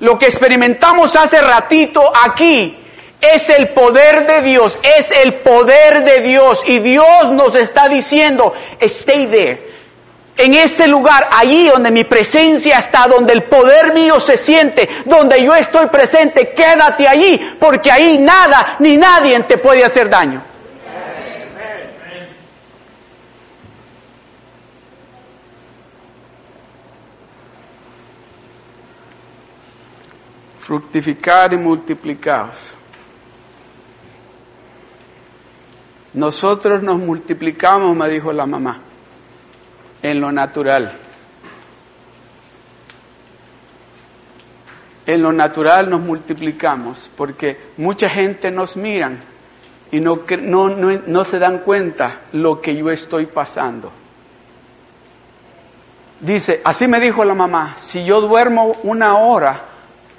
Lo 0.00 0.18
que 0.18 0.26
experimentamos 0.26 1.16
hace 1.16 1.40
ratito 1.40 2.02
aquí 2.14 2.85
es 3.20 3.48
el 3.50 3.68
poder 3.68 4.26
de 4.26 4.42
Dios, 4.42 4.76
es 4.98 5.10
el 5.10 5.34
poder 5.34 6.04
de 6.04 6.20
Dios 6.20 6.62
y 6.66 6.78
Dios 6.78 7.32
nos 7.32 7.54
está 7.54 7.88
diciendo, 7.88 8.54
stay 8.80 9.26
there. 9.26 9.76
En 10.38 10.52
ese 10.52 10.86
lugar, 10.86 11.28
allí 11.32 11.66
donde 11.66 11.90
mi 11.90 12.04
presencia 12.04 12.78
está, 12.78 13.06
donde 13.08 13.32
el 13.32 13.44
poder 13.44 13.94
mío 13.94 14.20
se 14.20 14.36
siente, 14.36 14.86
donde 15.06 15.42
yo 15.42 15.54
estoy 15.54 15.86
presente, 15.86 16.52
quédate 16.52 17.08
allí, 17.08 17.56
porque 17.58 17.90
ahí 17.90 18.18
nada 18.18 18.76
ni 18.78 18.98
nadie 18.98 19.40
te 19.40 19.56
puede 19.56 19.82
hacer 19.82 20.10
daño. 20.10 20.42
fructificar 30.66 31.52
y 31.52 31.56
multiplicaos. 31.56 32.75
Nosotros 36.16 36.82
nos 36.82 36.98
multiplicamos, 36.98 37.96
me 37.96 38.08
dijo 38.08 38.32
la 38.32 38.46
mamá, 38.46 38.80
en 40.02 40.20
lo 40.20 40.32
natural. 40.32 41.06
en 45.06 45.22
lo 45.22 45.32
natural 45.32 45.88
nos 45.88 46.00
multiplicamos, 46.00 47.10
porque 47.16 47.56
mucha 47.76 48.10
gente 48.10 48.50
nos 48.50 48.76
miran 48.76 49.20
y 49.92 50.00
no, 50.00 50.20
no, 50.40 50.68
no, 50.68 51.00
no 51.06 51.24
se 51.24 51.38
dan 51.38 51.60
cuenta 51.60 52.22
lo 52.32 52.60
que 52.60 52.74
yo 52.74 52.90
estoy 52.90 53.26
pasando. 53.26 53.92
Dice, 56.20 56.60
así 56.64 56.88
me 56.88 56.98
dijo 56.98 57.24
la 57.24 57.34
mamá, 57.34 57.74
si 57.76 58.04
yo 58.04 58.20
duermo 58.20 58.72
una 58.82 59.16
hora, 59.16 59.62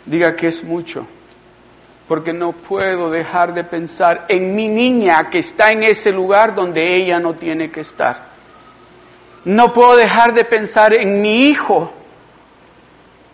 diga 0.05 0.37
que 0.37 0.47
es 0.47 0.63
mucho, 0.63 1.05
porque 2.07 2.31
no 2.31 2.53
puedo 2.53 3.09
dejar 3.09 3.53
de 3.53 3.63
pensar 3.63 4.25
en 4.29 4.55
mi 4.55 4.69
niña 4.69 5.29
que 5.29 5.39
está 5.39 5.71
en 5.71 5.83
ese 5.83 6.11
lugar 6.11 6.55
donde 6.55 6.95
ella 6.95 7.19
no 7.19 7.33
tiene 7.33 7.69
que 7.69 7.81
estar. 7.81 8.27
No 9.43 9.73
puedo 9.73 9.95
dejar 9.95 10.33
de 10.33 10.45
pensar 10.45 10.93
en 10.93 11.21
mi 11.21 11.47
hijo, 11.47 11.91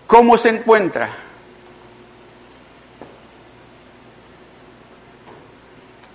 cómo 0.08 0.38
se 0.38 0.50
encuentra. 0.50 1.10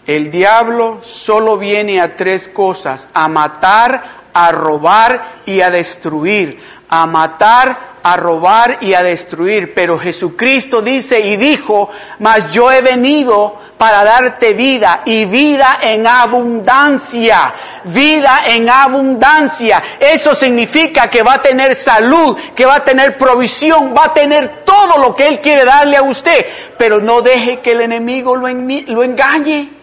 El 0.06 0.30
diablo 0.30 0.98
solo 1.02 1.58
viene 1.58 2.00
a 2.00 2.16
tres 2.16 2.48
cosas, 2.48 3.08
a 3.12 3.28
matar, 3.28 4.02
a 4.32 4.50
robar 4.52 5.42
y 5.46 5.60
a 5.60 5.70
destruir, 5.70 6.60
a 6.88 7.06
matar, 7.06 7.87
a 8.02 8.16
robar 8.16 8.78
y 8.80 8.94
a 8.94 9.02
destruir. 9.02 9.74
Pero 9.74 9.98
Jesucristo 9.98 10.82
dice 10.82 11.20
y 11.20 11.36
dijo, 11.36 11.90
mas 12.18 12.50
yo 12.52 12.70
he 12.70 12.82
venido 12.82 13.58
para 13.78 14.02
darte 14.02 14.52
vida 14.54 15.02
y 15.04 15.24
vida 15.24 15.78
en 15.80 16.06
abundancia, 16.06 17.54
vida 17.84 18.42
en 18.46 18.68
abundancia. 18.68 19.82
Eso 20.00 20.34
significa 20.34 21.08
que 21.08 21.22
va 21.22 21.34
a 21.34 21.42
tener 21.42 21.76
salud, 21.76 22.36
que 22.54 22.66
va 22.66 22.76
a 22.76 22.84
tener 22.84 23.16
provisión, 23.16 23.94
va 23.96 24.06
a 24.06 24.14
tener 24.14 24.64
todo 24.64 24.98
lo 24.98 25.14
que 25.14 25.26
Él 25.26 25.40
quiere 25.40 25.64
darle 25.64 25.96
a 25.96 26.02
usted. 26.02 26.44
Pero 26.76 27.00
no 27.00 27.22
deje 27.22 27.60
que 27.60 27.72
el 27.72 27.82
enemigo 27.82 28.34
lo, 28.36 28.48
lo 28.48 29.02
engañe. 29.02 29.78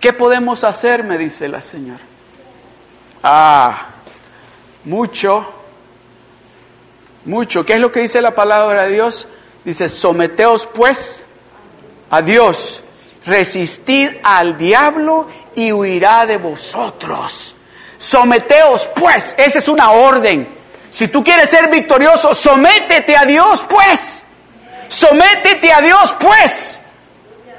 ¿Qué 0.00 0.12
podemos 0.12 0.62
hacer? 0.62 1.02
me 1.02 1.18
dice 1.18 1.48
la 1.48 1.60
señora. 1.60 2.15
Ah, 3.28 3.88
mucho, 4.84 5.52
mucho. 7.24 7.66
¿Qué 7.66 7.72
es 7.72 7.80
lo 7.80 7.90
que 7.90 7.98
dice 7.98 8.22
la 8.22 8.36
palabra 8.36 8.82
de 8.82 8.92
Dios? 8.92 9.26
Dice, 9.64 9.88
someteos 9.88 10.68
pues 10.72 11.24
a 12.08 12.22
Dios, 12.22 12.84
resistid 13.24 14.10
al 14.22 14.56
diablo 14.56 15.26
y 15.56 15.72
huirá 15.72 16.24
de 16.24 16.36
vosotros. 16.36 17.56
Someteos 17.98 18.88
pues, 18.94 19.34
esa 19.36 19.58
es 19.58 19.66
una 19.66 19.90
orden. 19.90 20.46
Si 20.88 21.08
tú 21.08 21.24
quieres 21.24 21.50
ser 21.50 21.68
victorioso, 21.68 22.32
sométete 22.32 23.16
a 23.16 23.24
Dios 23.24 23.64
pues. 23.68 24.22
Sométete 24.86 25.72
a 25.72 25.80
Dios 25.80 26.14
pues 26.20 26.80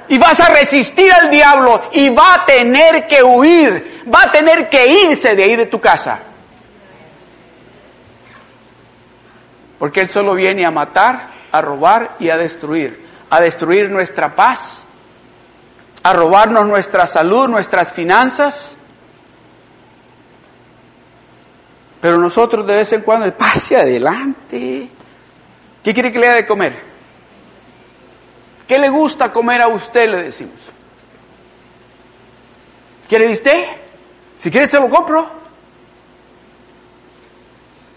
y 0.08 0.18
vas 0.18 0.40
a 0.40 0.48
resistir 0.48 1.12
al 1.12 1.30
diablo 1.30 1.82
y 1.92 2.08
va 2.08 2.34
a 2.34 2.44
tener 2.44 3.06
que 3.06 3.22
huir, 3.22 4.02
va 4.12 4.24
a 4.24 4.32
tener 4.32 4.68
que 4.68 4.86
irse 5.04 5.34
de 5.34 5.44
ahí 5.44 5.56
de 5.56 5.66
tu 5.66 5.80
casa. 5.80 6.20
Porque 9.78 10.00
Él 10.00 10.10
solo 10.10 10.34
viene 10.34 10.64
a 10.64 10.70
matar, 10.70 11.30
a 11.52 11.60
robar 11.60 12.16
y 12.18 12.30
a 12.30 12.36
destruir, 12.36 13.06
a 13.30 13.40
destruir 13.40 13.90
nuestra 13.90 14.34
paz, 14.34 14.82
a 16.02 16.12
robarnos 16.12 16.66
nuestra 16.66 17.06
salud, 17.06 17.48
nuestras 17.48 17.92
finanzas. 17.92 18.76
Pero 22.00 22.18
nosotros 22.18 22.66
de 22.66 22.76
vez 22.76 22.92
en 22.92 23.02
cuando, 23.02 23.32
pase 23.36 23.76
adelante. 23.76 24.88
¿Qué 25.84 25.94
quiere 25.94 26.12
que 26.12 26.18
le 26.18 26.26
haga 26.26 26.36
de 26.36 26.46
comer? 26.46 26.97
¿Qué 28.68 28.78
le 28.78 28.90
gusta 28.90 29.32
comer 29.32 29.62
a 29.62 29.68
usted? 29.68 30.10
Le 30.10 30.22
decimos. 30.24 30.60
¿Quiere 33.08 33.30
usted? 33.30 33.64
Si 34.36 34.50
quiere 34.50 34.68
se 34.68 34.78
lo 34.78 34.90
compro. 34.90 35.28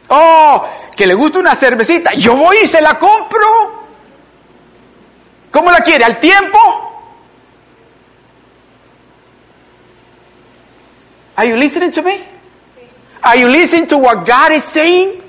Oh, 0.07 0.65
que 0.95 1.05
le 1.05 1.13
gusta 1.13 1.39
una 1.39 1.55
cervecita. 1.55 2.13
Yo 2.13 2.35
voy 2.35 2.59
y 2.63 2.67
se 2.67 2.81
la 2.81 2.97
compro. 2.97 3.81
¿Cómo 5.51 5.69
la 5.69 5.81
quiere? 5.81 6.05
¿Al 6.05 6.19
tiempo? 6.21 6.57
Are 11.35 11.49
you 11.49 11.57
listening 11.57 11.91
to 11.91 12.01
me? 12.01 12.23
Are 13.21 13.37
you 13.37 13.49
listening 13.49 13.87
to 13.87 13.97
what 13.97 14.25
God 14.25 14.51
is 14.53 14.63
saying? 14.63 15.20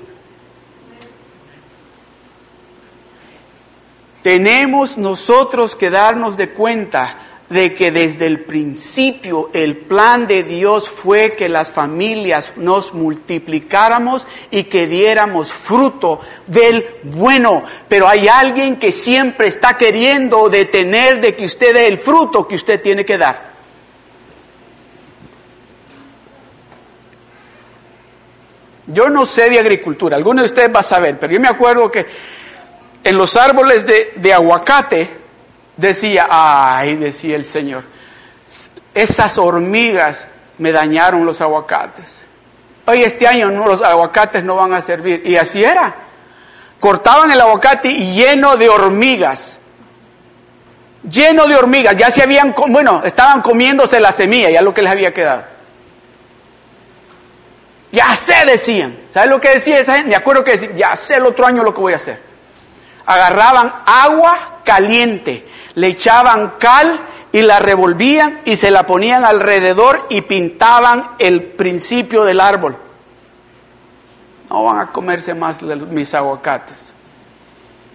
Tenemos 4.23 4.97
nosotros 4.97 5.75
que 5.75 5.89
darnos 5.89 6.37
de 6.37 6.49
cuenta 6.51 7.17
de 7.49 7.73
que 7.73 7.91
desde 7.91 8.25
el 8.25 8.39
principio 8.45 9.49
el 9.53 9.75
plan 9.77 10.25
de 10.27 10.43
Dios 10.43 10.89
fue 10.89 11.33
que 11.33 11.49
las 11.49 11.71
familias 11.71 12.53
nos 12.55 12.93
multiplicáramos 12.93 14.25
y 14.49 14.63
que 14.63 14.87
diéramos 14.87 15.51
fruto 15.51 16.21
del 16.47 16.85
bueno. 17.03 17.65
Pero 17.89 18.07
hay 18.07 18.29
alguien 18.29 18.77
que 18.77 18.93
siempre 18.93 19.47
está 19.47 19.77
queriendo 19.77 20.49
detener 20.49 21.19
de 21.19 21.35
que 21.35 21.45
usted 21.45 21.73
dé 21.73 21.87
el 21.87 21.97
fruto 21.97 22.47
que 22.47 22.55
usted 22.55 22.81
tiene 22.81 23.05
que 23.05 23.17
dar. 23.17 23.53
Yo 28.87 29.09
no 29.09 29.25
sé 29.25 29.49
de 29.49 29.59
agricultura, 29.59 30.15
alguno 30.15 30.41
de 30.41 30.47
ustedes 30.47 30.73
va 30.73 30.79
a 30.79 30.83
saber, 30.83 31.17
pero 31.19 31.33
yo 31.33 31.39
me 31.39 31.47
acuerdo 31.47 31.91
que 31.91 32.05
en 33.03 33.17
los 33.17 33.35
árboles 33.35 33.85
de, 33.85 34.33
aguacate, 34.33 35.09
decía, 35.75 36.27
ay, 36.29 36.95
decía 36.95 37.35
el 37.35 37.43
Señor, 37.43 37.83
esas 38.93 39.37
hormigas 39.37 40.25
me 40.57 40.71
dañaron 40.71 41.25
los 41.25 41.41
aguacates. 41.41 42.05
Hoy 42.85 43.01
este 43.01 43.27
año 43.27 43.49
no, 43.49 43.67
los 43.67 43.81
aguacates 43.81 44.43
no 44.43 44.55
van 44.55 44.73
a 44.73 44.81
servir. 44.81 45.21
Y 45.25 45.35
así 45.35 45.63
era. 45.63 45.95
Cortaban 46.79 47.31
el 47.31 47.39
aguacate 47.39 47.89
lleno 47.89 48.57
de 48.57 48.69
hormigas. 48.69 49.57
Lleno 51.09 51.47
de 51.47 51.55
hormigas. 51.55 51.95
Ya 51.97 52.11
se 52.11 52.21
habían, 52.21 52.53
bueno, 52.69 53.01
estaban 53.03 53.41
comiéndose 53.41 53.99
la 53.99 54.11
semilla, 54.11 54.49
ya 54.49 54.61
lo 54.61 54.73
que 54.73 54.81
les 54.81 54.91
había 54.91 55.13
quedado. 55.13 55.43
Ya 57.91 58.15
sé, 58.15 58.45
decían. 58.45 58.97
¿Sabes 59.11 59.29
lo 59.29 59.39
que 59.39 59.49
decía 59.49 59.79
esa 59.79 59.95
gente? 59.95 60.09
Me 60.09 60.15
acuerdo 60.15 60.43
que 60.43 60.51
decía, 60.51 60.71
ya 60.75 60.95
sé 60.95 61.15
el 61.15 61.25
otro 61.25 61.45
año 61.45 61.63
lo 61.63 61.73
que 61.73 61.81
voy 61.81 61.93
a 61.93 61.97
hacer 61.97 62.32
agarraban 63.05 63.73
agua 63.85 64.59
caliente, 64.63 65.47
le 65.75 65.87
echaban 65.87 66.53
cal 66.59 66.99
y 67.31 67.41
la 67.41 67.59
revolvían 67.59 68.41
y 68.45 68.55
se 68.55 68.71
la 68.71 68.85
ponían 68.85 69.25
alrededor 69.25 70.05
y 70.09 70.21
pintaban 70.21 71.11
el 71.19 71.41
principio 71.41 72.23
del 72.23 72.39
árbol. 72.39 72.77
No 74.49 74.65
van 74.65 74.79
a 74.79 74.91
comerse 74.91 75.33
más 75.33 75.61
mis 75.63 76.13
aguacates. 76.13 76.93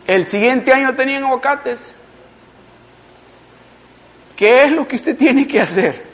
El 0.06 0.26
siguiente 0.26 0.72
año 0.72 0.94
tenían 0.94 1.24
aguacates. 1.24 1.94
¿Qué 4.34 4.56
es 4.56 4.72
lo 4.72 4.88
que 4.88 4.96
usted 4.96 5.16
tiene 5.16 5.46
que 5.46 5.60
hacer? 5.60 6.07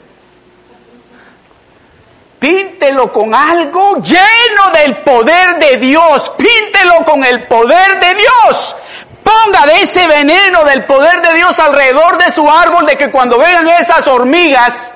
Píntelo 2.45 3.11
con 3.11 3.33
algo 3.33 3.95
lleno 4.03 4.69
del 4.71 4.97
poder 4.97 5.57
de 5.57 5.77
Dios. 5.77 6.31
Píntelo 6.37 7.03
con 7.03 7.23
el 7.23 7.41
poder 7.47 7.99
de 7.99 8.13
Dios. 8.13 8.75
Ponga 9.23 9.65
de 9.65 9.81
ese 9.81 10.05
veneno 10.05 10.63
del 10.63 10.85
poder 10.85 11.23
de 11.23 11.33
Dios 11.33 11.57
alrededor 11.57 12.23
de 12.23 12.31
su 12.33 12.47
árbol, 12.47 12.85
de 12.85 12.95
que 12.97 13.09
cuando 13.09 13.39
vean 13.39 13.67
esas 13.67 14.05
hormigas 14.05 14.91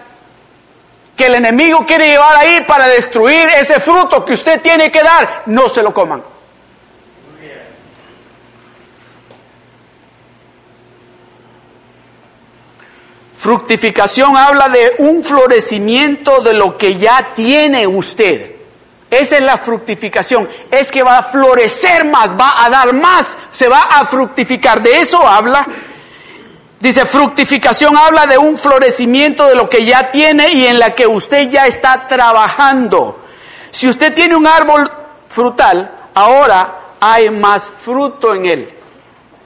que 1.17 1.25
el 1.25 1.33
enemigo 1.33 1.87
quiere 1.87 2.09
llevar 2.09 2.37
ahí 2.37 2.61
para 2.67 2.87
destruir 2.87 3.49
ese 3.59 3.79
fruto 3.79 4.23
que 4.23 4.33
usted 4.33 4.61
tiene 4.61 4.91
que 4.91 5.01
dar, 5.01 5.41
no 5.47 5.69
se 5.69 5.81
lo 5.81 5.91
coman. 5.91 6.23
Fructificación 13.39 14.35
habla 14.35 14.67
de 14.67 14.95
un 14.97 15.23
florecimiento 15.23 16.41
de 16.41 16.53
lo 16.53 16.77
que 16.77 16.97
ya 16.97 17.31
tiene 17.33 17.87
usted. 17.87 18.51
Esa 19.09 19.37
es 19.37 19.41
la 19.41 19.57
fructificación. 19.57 20.49
Es 20.69 20.91
que 20.91 21.03
va 21.03 21.19
a 21.19 21.23
florecer 21.23 22.03
más, 22.03 22.31
va 22.31 22.65
a 22.65 22.69
dar 22.69 22.93
más, 22.93 23.37
se 23.51 23.69
va 23.69 23.83
a 23.83 24.05
fructificar. 24.07 24.83
De 24.83 24.99
eso 24.99 25.25
habla. 25.25 25.65
Dice, 26.81 27.05
fructificación 27.05 27.95
habla 27.95 28.25
de 28.25 28.37
un 28.37 28.57
florecimiento 28.57 29.47
de 29.47 29.55
lo 29.55 29.69
que 29.69 29.85
ya 29.85 30.11
tiene 30.11 30.51
y 30.51 30.67
en 30.67 30.77
la 30.77 30.93
que 30.93 31.07
usted 31.07 31.49
ya 31.49 31.65
está 31.65 32.09
trabajando. 32.09 33.23
Si 33.71 33.87
usted 33.87 34.13
tiene 34.13 34.35
un 34.35 34.47
árbol 34.47 34.91
frutal, 35.29 36.09
ahora 36.13 36.95
hay 36.99 37.29
más 37.29 37.71
fruto 37.85 38.35
en 38.35 38.45
él. 38.45 38.73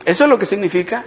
Eso 0.04 0.24
es 0.24 0.30
lo 0.32 0.40
que 0.40 0.48
significa 0.48 1.06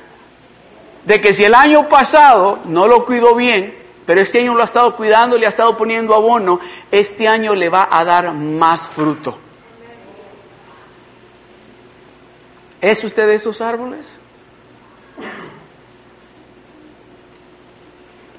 de 1.07 1.21
que 1.21 1.33
si 1.33 1.45
el 1.45 1.55
año 1.55 1.88
pasado 1.88 2.59
no 2.64 2.88
lo 2.88 3.07
cuidó 3.07 3.35
bien, 3.37 3.75
pero 4.05 4.21
este 4.21 4.40
año 4.40 4.55
lo 4.55 4.62
ha 4.62 4.66
estado 4.66 4.97
cuidando, 4.97 5.38
le 5.38 5.47
ha 5.47 5.49
estado 5.49 5.77
poniendo 5.77 6.14
abono, 6.14 6.61
este 6.90 7.29
año 7.29 7.55
le 7.55 7.69
va 7.69 7.88
a 7.90 8.05
dar 8.05 8.33
más 8.33 8.87
fruto. 8.88 9.38
¿Es 12.81 13.03
usted 13.05 13.27
de 13.27 13.37
esos 13.37 13.61
árboles? 13.61 14.05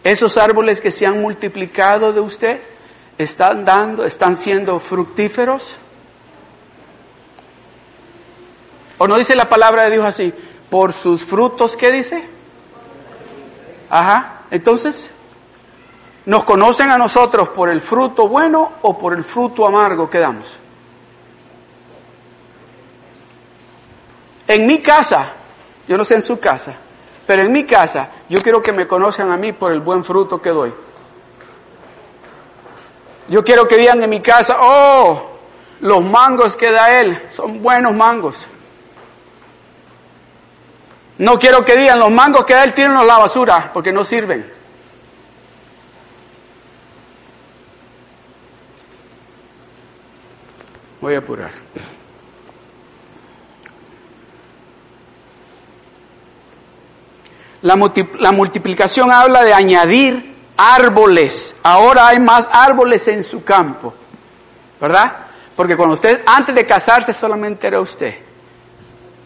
Esos 0.04 0.38
árboles 0.38 0.80
que 0.80 0.92
se 0.92 1.06
han 1.06 1.22
multiplicado 1.22 2.14
de 2.14 2.20
usted 2.20 2.62
están 3.18 3.66
dando, 3.66 4.06
están 4.06 4.36
siendo 4.36 4.80
fructíferos. 4.80 5.76
¿O 8.98 9.08
no 9.08 9.18
dice 9.18 9.36
la 9.36 9.48
palabra 9.48 9.84
de 9.84 9.92
Dios 9.92 10.06
así? 10.06 10.34
Por 10.70 10.92
sus 10.92 11.24
frutos, 11.24 11.78
¿qué 11.78 11.92
dice? 11.92 12.37
Ajá. 13.89 14.41
Entonces, 14.52 15.12
¿nos 16.26 16.43
conocen 16.43 16.89
a 16.89 16.97
nosotros 16.97 17.50
por 17.50 17.69
el 17.69 17.82
fruto 17.82 18.28
bueno 18.28 18.73
o 18.82 18.97
por 18.97 19.13
el 19.13 19.23
fruto 19.23 19.65
amargo 19.65 20.10
que 20.10 20.19
damos? 20.19 20.58
En 24.47 24.65
mi 24.65 24.82
casa, 24.82 25.34
yo 25.88 25.97
no 25.97 26.06
sé 26.06 26.15
en 26.15 26.21
su 26.21 26.39
casa, 26.39 26.73
pero 27.26 27.43
en 27.43 27.52
mi 27.52 27.65
casa 27.65 28.10
yo 28.30 28.39
quiero 28.39 28.62
que 28.62 28.71
me 28.71 28.88
conozcan 28.88 29.30
a 29.32 29.38
mí 29.38 29.52
por 29.52 29.71
el 29.71 29.82
buen 29.82 30.04
fruto 30.04 30.41
que 30.41 30.50
doy. 30.50 30.73
Yo 33.28 33.43
quiero 33.43 33.67
que 33.67 33.76
digan 33.76 34.02
en 34.02 34.10
mi 34.10 34.21
casa, 34.21 34.58
oh, 34.62 35.32
los 35.82 36.02
mangos 36.02 36.56
que 36.56 36.71
da 36.71 37.02
él 37.02 37.28
son 37.32 37.62
buenos 37.62 37.93
mangos. 37.93 38.47
No 41.20 41.40
quiero 41.40 41.66
que 41.66 41.76
digan, 41.76 42.00
los 42.00 42.12
mangos 42.12 42.46
que 42.46 42.62
él 42.62 42.74
tienen 42.74 42.96
la 43.06 43.18
basura 43.18 43.72
porque 43.74 43.92
no 43.92 44.04
sirven. 44.04 44.52
Voy 51.02 51.16
a 51.16 51.20
apurar. 51.20 51.52
La, 57.62 58.32
multiplicación 58.32 59.12
habla 59.12 59.44
de 59.44 59.54
añadir 59.54 60.36
árboles. 60.56 61.56
Ahora 61.64 62.08
hay 62.08 62.20
más 62.20 62.48
árboles 62.52 63.08
en 63.08 63.24
su 63.24 63.44
campo. 63.44 63.94
¿Verdad? 64.80 65.18
Porque 65.56 65.76
cuando 65.76 65.96
usted, 65.96 66.22
antes 66.26 66.54
de 66.54 66.66
casarse, 66.66 67.14
solamente 67.14 67.66
era 67.66 67.80
usted. 67.80 68.16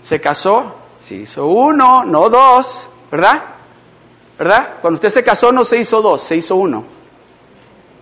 Se 0.01 0.19
casó, 0.21 0.80
se 1.01 1.15
hizo 1.15 1.45
uno, 1.47 2.05
no 2.05 2.29
dos. 2.29 2.87
¿Verdad? 3.11 3.43
¿Verdad? 4.37 4.77
Cuando 4.81 4.95
usted 4.95 5.09
se 5.09 5.23
casó 5.23 5.51
no 5.51 5.65
se 5.65 5.77
hizo 5.77 6.01
dos, 6.01 6.21
se 6.21 6.35
hizo 6.35 6.55
uno. 6.55 6.85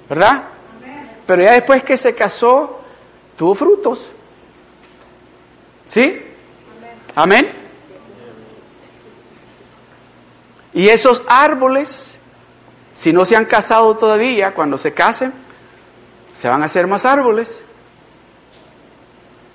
¿Verdad? 0.07 0.43
Pero 1.25 1.43
ya 1.43 1.53
después 1.53 1.83
que 1.83 1.97
se 1.97 2.13
casó, 2.13 2.81
tuvo 3.35 3.55
frutos. 3.55 4.09
¿Sí? 5.87 6.21
Amén. 7.15 7.51
Y 10.73 10.87
esos 10.89 11.23
árboles, 11.27 12.17
si 12.93 13.11
no 13.11 13.25
se 13.25 13.35
han 13.35 13.45
casado 13.45 13.95
todavía, 13.95 14.53
cuando 14.53 14.77
se 14.77 14.93
casen, 14.93 15.33
se 16.33 16.47
van 16.47 16.61
a 16.61 16.65
hacer 16.65 16.87
más 16.87 17.05
árboles. 17.05 17.59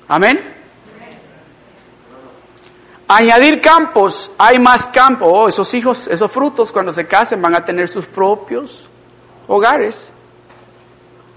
Amén. 0.09 0.54
Añadir 3.17 3.61
campos, 3.61 4.29
hay 4.37 4.59
más 4.59 4.89
campos. 4.89 5.29
Oh, 5.33 5.47
esos 5.49 5.73
hijos, 5.73 6.09
esos 6.09 6.33
frutos, 6.33 6.73
cuando 6.73 6.93
se 6.93 7.07
casen, 7.07 7.41
van 7.41 7.55
a 7.55 7.65
tener 7.65 7.87
sus 7.87 8.07
propios 8.07 8.91
hogares. 9.47 10.11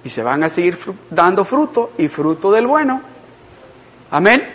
Y 0.04 0.10
se 0.10 0.24
van 0.24 0.44
a 0.44 0.50
seguir 0.50 0.76
dando 1.12 1.46
fruto 1.46 1.92
y 2.00 2.08
fruto 2.08 2.52
del 2.52 2.66
bueno. 2.66 3.00
Amén. 4.10 4.52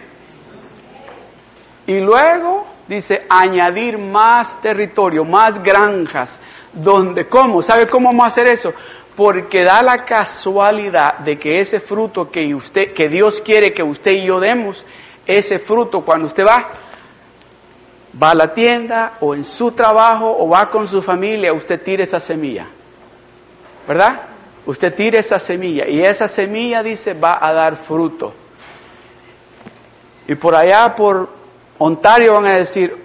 Y 1.87 2.01
luego 2.01 2.67
dice 2.89 3.25
añadir 3.29 3.99
más 3.99 4.61
territorio, 4.61 5.25
más 5.25 5.63
granjas, 5.63 6.41
donde, 6.73 7.29
¿cómo? 7.29 7.63
¿Sabe 7.63 7.87
cómo 7.87 8.09
vamos 8.09 8.25
a 8.25 8.27
hacer 8.27 8.49
eso? 8.49 8.75
Porque 9.15 9.63
da 9.63 9.81
la 9.85 10.05
casualidad 10.05 11.19
de 11.19 11.39
que 11.39 11.61
ese 11.61 11.79
fruto 11.79 12.33
que 12.33 12.53
usted, 12.53 12.93
que 12.95 13.09
Dios 13.09 13.41
quiere 13.41 13.73
que 13.73 13.85
usted 13.85 14.11
y 14.11 14.25
yo 14.25 14.41
demos, 14.41 14.85
ese 15.25 15.61
fruto 15.61 16.01
cuando 16.01 16.27
usted 16.27 16.45
va, 16.45 16.69
va 18.20 18.31
a 18.31 18.35
la 18.35 18.55
tienda 18.55 19.14
o 19.20 19.35
en 19.35 19.44
su 19.44 19.72
trabajo 19.72 20.37
o 20.38 20.48
va 20.48 20.70
con 20.70 20.87
su 20.87 21.01
familia, 21.01 21.53
usted 21.53 21.83
tira 21.83 22.05
esa 22.05 22.20
semilla. 22.20 22.66
¿Verdad? 23.87 24.22
Usted 24.66 24.94
tira 24.94 25.18
esa 25.18 25.38
semilla 25.38 25.88
y 25.88 26.03
esa 26.03 26.29
semilla 26.29 26.83
dice 26.83 27.14
va 27.14 27.38
a 27.40 27.53
dar 27.53 27.77
fruto. 27.77 28.35
Y 30.29 30.35
por 30.35 30.55
allá, 30.55 30.94
por 30.94 31.29
Ontario 31.79 32.35
van 32.35 32.46
a 32.46 32.57
decir, 32.57 32.96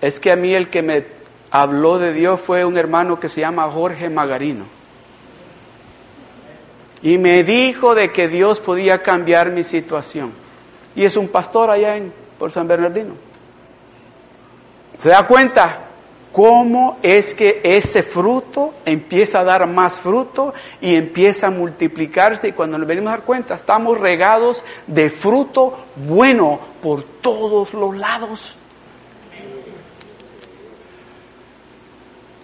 es 0.00 0.18
que 0.18 0.32
a 0.32 0.36
mí 0.36 0.54
el 0.54 0.70
que 0.70 0.82
me 0.82 1.06
habló 1.50 1.98
de 1.98 2.12
Dios 2.12 2.40
fue 2.40 2.64
un 2.64 2.78
hermano 2.78 3.20
que 3.20 3.28
se 3.28 3.40
llama 3.40 3.70
Jorge 3.70 4.08
Magarino. 4.08 4.64
Y 7.02 7.18
me 7.18 7.44
dijo 7.44 7.94
de 7.94 8.10
que 8.10 8.26
Dios 8.26 8.58
podía 8.58 9.02
cambiar 9.02 9.50
mi 9.50 9.62
situación. 9.62 10.32
Y 10.96 11.04
es 11.04 11.16
un 11.16 11.28
pastor 11.28 11.70
allá 11.70 11.96
en, 11.96 12.12
por 12.38 12.50
San 12.50 12.66
Bernardino. 12.66 13.14
¿Se 14.98 15.08
da 15.08 15.26
cuenta? 15.26 15.88
cómo 16.32 16.98
es 17.02 17.34
que 17.34 17.60
ese 17.64 18.02
fruto 18.02 18.74
empieza 18.84 19.40
a 19.40 19.44
dar 19.44 19.66
más 19.66 19.96
fruto 19.96 20.54
y 20.80 20.94
empieza 20.94 21.48
a 21.48 21.50
multiplicarse 21.50 22.48
y 22.48 22.52
cuando 22.52 22.78
nos 22.78 22.86
venimos 22.86 23.08
a 23.08 23.16
dar 23.16 23.24
cuenta 23.24 23.54
estamos 23.54 23.98
regados 23.98 24.62
de 24.86 25.10
fruto 25.10 25.86
bueno 25.96 26.60
por 26.82 27.02
todos 27.02 27.74
los 27.74 27.96
lados. 27.96 28.54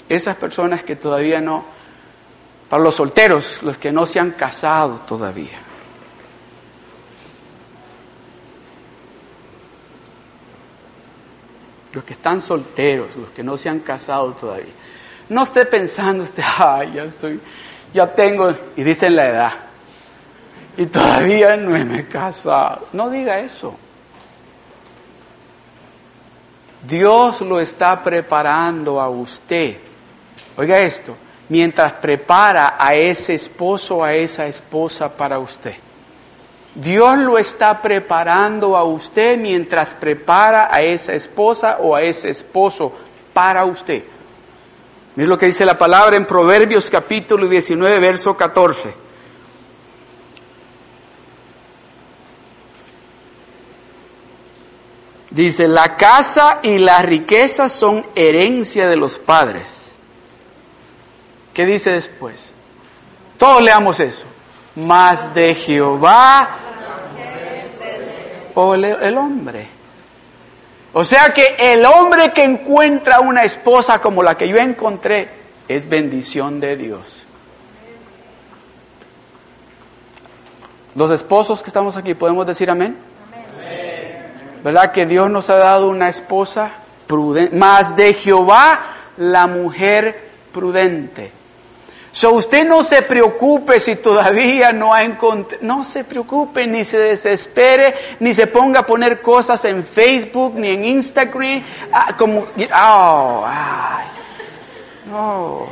Esas 0.08 0.36
personas 0.36 0.82
que 0.82 0.96
todavía 0.96 1.40
no, 1.40 1.64
para 2.68 2.82
los 2.82 2.94
solteros, 2.94 3.62
los 3.62 3.78
que 3.78 3.90
no 3.90 4.06
se 4.06 4.20
han 4.20 4.32
casado 4.32 5.00
todavía. 5.06 5.63
Los 11.94 12.04
que 12.04 12.14
están 12.14 12.40
solteros, 12.40 13.14
los 13.16 13.30
que 13.30 13.42
no 13.42 13.57
se 13.57 13.68
han 13.68 13.80
casado 13.80 14.33
todavía. 14.33 14.72
No 15.28 15.44
esté 15.44 15.64
pensando 15.64 16.24
usted, 16.24 16.42
ay, 16.59 16.92
ya 16.94 17.04
estoy, 17.04 17.40
ya 17.94 18.12
tengo, 18.14 18.54
y 18.76 18.83
dicen 18.83 19.16
la 19.16 19.28
edad, 19.28 19.52
y 20.76 20.87
todavía 20.87 21.57
no 21.57 21.70
me 21.70 22.00
he 22.00 22.07
casado. 22.09 22.88
No 22.92 23.09
diga 23.09 23.38
eso. 23.38 23.76
Dios 26.83 27.40
lo 27.40 27.61
está 27.61 28.02
preparando 28.02 29.00
a 29.00 29.09
usted. 29.09 29.78
Oiga 30.57 30.80
esto, 30.80 31.16
mientras 31.48 31.92
prepara 31.94 32.76
a 32.78 32.94
ese 32.94 33.35
esposo 33.35 34.04
a 34.04 34.12
esa 34.12 34.46
esposa 34.46 35.09
para 35.09 35.38
usted. 35.38 35.76
Dios 36.74 37.18
lo 37.18 37.38
está 37.38 37.80
preparando 37.80 38.76
a 38.76 38.82
usted 38.82 39.38
mientras 39.38 39.94
prepara 39.94 40.68
a 40.72 40.82
esa 40.82 41.12
esposa 41.12 41.78
o 41.80 41.94
a 41.94 42.02
ese 42.02 42.30
esposo 42.30 42.92
para 43.32 43.64
usted. 43.64 44.02
Mira 45.14 45.28
lo 45.28 45.38
que 45.38 45.46
dice 45.46 45.64
la 45.64 45.78
palabra 45.78 46.16
en 46.16 46.26
Proverbios 46.26 46.90
capítulo 46.90 47.46
19, 47.46 48.00
verso 48.00 48.37
14. 48.37 49.04
Dice, 55.30 55.66
la 55.66 55.96
casa 55.96 56.60
y 56.62 56.78
la 56.78 57.02
riqueza 57.02 57.68
son 57.68 58.06
herencia 58.14 58.88
de 58.88 58.96
los 58.96 59.18
padres. 59.18 59.92
¿Qué 61.52 61.66
dice 61.66 61.90
después? 61.90 62.50
Todos 63.37 63.62
leamos 63.62 63.98
eso. 63.98 64.26
Más 64.76 65.34
de 65.34 65.54
Jehová 65.54 66.63
o 68.54 68.74
el, 68.74 69.18
hombre. 69.18 69.68
O 70.92 71.04
sea 71.04 71.32
que 71.34 71.56
el 71.58 71.84
hombre 71.84 72.32
que 72.32 72.44
encuentra 72.44 73.20
una 73.20 73.42
esposa 73.42 74.00
como 74.00 74.22
la 74.22 74.36
que 74.36 74.48
yo 74.48 74.56
encontré 74.56 75.28
es 75.68 75.88
bendición 75.88 76.60
de 76.60 76.76
Dios. 76.76 77.24
Los 80.94 81.10
esposos 81.10 81.62
que 81.62 81.70
estamos 81.70 81.96
aquí, 81.96 82.14
¿podemos 82.14 82.46
decir 82.46 82.70
amén? 82.70 82.96
¿Verdad 84.62 84.92
que 84.92 85.04
Dios 85.04 85.28
nos 85.30 85.50
ha 85.50 85.56
dado 85.56 85.88
una 85.88 86.08
esposa 86.08 86.70
prudente? 87.06 87.56
Más 87.56 87.96
de 87.96 88.14
Jehová 88.14 88.80
la 89.16 89.46
mujer 89.46 90.30
prudente. 90.52 91.32
So 92.14 92.33
usted 92.35 92.64
no 92.64 92.85
se 92.85 93.03
preocupe 93.03 93.81
si 93.81 93.96
todavía 93.96 94.72
no 94.72 94.94
ha 94.94 95.03
encontrado, 95.03 95.64
no 95.66 95.83
se 95.83 96.05
preocupe, 96.05 96.64
ni 96.64 96.85
se 96.85 96.96
desespere, 96.96 97.92
ni 98.20 98.33
se 98.33 98.46
ponga 98.46 98.81
a 98.81 98.87
poner 98.87 99.20
cosas 99.20 99.64
en 99.64 99.83
Facebook, 99.83 100.55
ni 100.55 100.68
en 100.68 100.85
Instagram, 100.85 101.64
ah, 101.92 102.16
como, 102.16 102.46
oh, 102.72 103.44
ay, 103.44 104.07
no, 105.07 105.66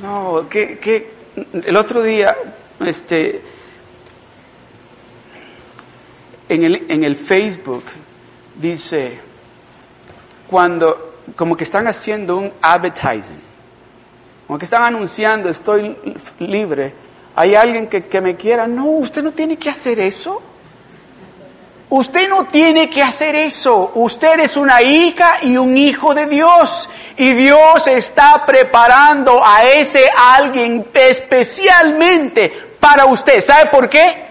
no, 0.00 0.48
que, 0.48 0.78
que, 0.78 1.14
el 1.52 1.76
otro 1.76 2.00
día, 2.00 2.36
este, 2.78 3.42
en 6.48 6.62
el, 6.62 6.86
en 6.90 7.02
el 7.02 7.16
Facebook, 7.16 7.86
dice, 8.54 9.18
cuando, 10.48 11.16
como 11.34 11.56
que 11.56 11.64
están 11.64 11.88
haciendo 11.88 12.36
un 12.36 12.52
advertising, 12.62 13.51
como 14.52 14.58
que 14.58 14.66
están 14.66 14.82
anunciando, 14.82 15.48
estoy 15.48 15.96
libre, 16.40 16.92
hay 17.34 17.54
alguien 17.54 17.86
que, 17.86 18.04
que 18.04 18.20
me 18.20 18.36
quiera, 18.36 18.66
no, 18.66 18.84
usted 18.84 19.22
no 19.22 19.32
tiene 19.32 19.56
que 19.56 19.70
hacer 19.70 19.98
eso. 19.98 20.42
Usted 21.88 22.28
no 22.28 22.44
tiene 22.44 22.90
que 22.90 23.02
hacer 23.02 23.34
eso. 23.34 23.92
Usted 23.94 24.40
es 24.40 24.58
una 24.58 24.82
hija 24.82 25.38
y 25.40 25.56
un 25.56 25.74
hijo 25.78 26.14
de 26.14 26.26
Dios. 26.26 26.86
Y 27.16 27.32
Dios 27.32 27.86
está 27.86 28.44
preparando 28.44 29.42
a 29.42 29.64
ese 29.64 30.10
alguien 30.14 30.86
especialmente 30.92 32.52
para 32.78 33.06
usted. 33.06 33.40
¿Sabe 33.40 33.70
por 33.70 33.88
qué? 33.88 34.26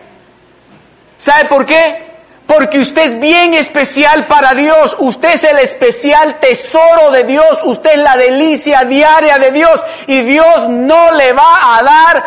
¿Sabe 1.18 1.46
por 1.46 1.66
qué? 1.66 2.11
Porque 2.54 2.80
usted 2.80 3.04
es 3.04 3.20
bien 3.20 3.54
especial 3.54 4.28
para 4.28 4.54
Dios. 4.54 4.96
Usted 5.00 5.34
es 5.34 5.44
el 5.44 5.60
especial 5.60 6.40
tesoro 6.40 7.12
de 7.12 7.24
Dios. 7.24 7.62
Usted 7.64 7.92
es 7.92 8.00
la 8.00 8.18
delicia 8.18 8.84
diaria 8.84 9.38
de 9.40 9.52
Dios. 9.52 9.82
Y 10.08 10.22
Dios 10.22 10.68
no 10.68 11.12
le 11.14 11.34
va 11.34 11.78
a 11.78 11.84
dar 11.84 12.24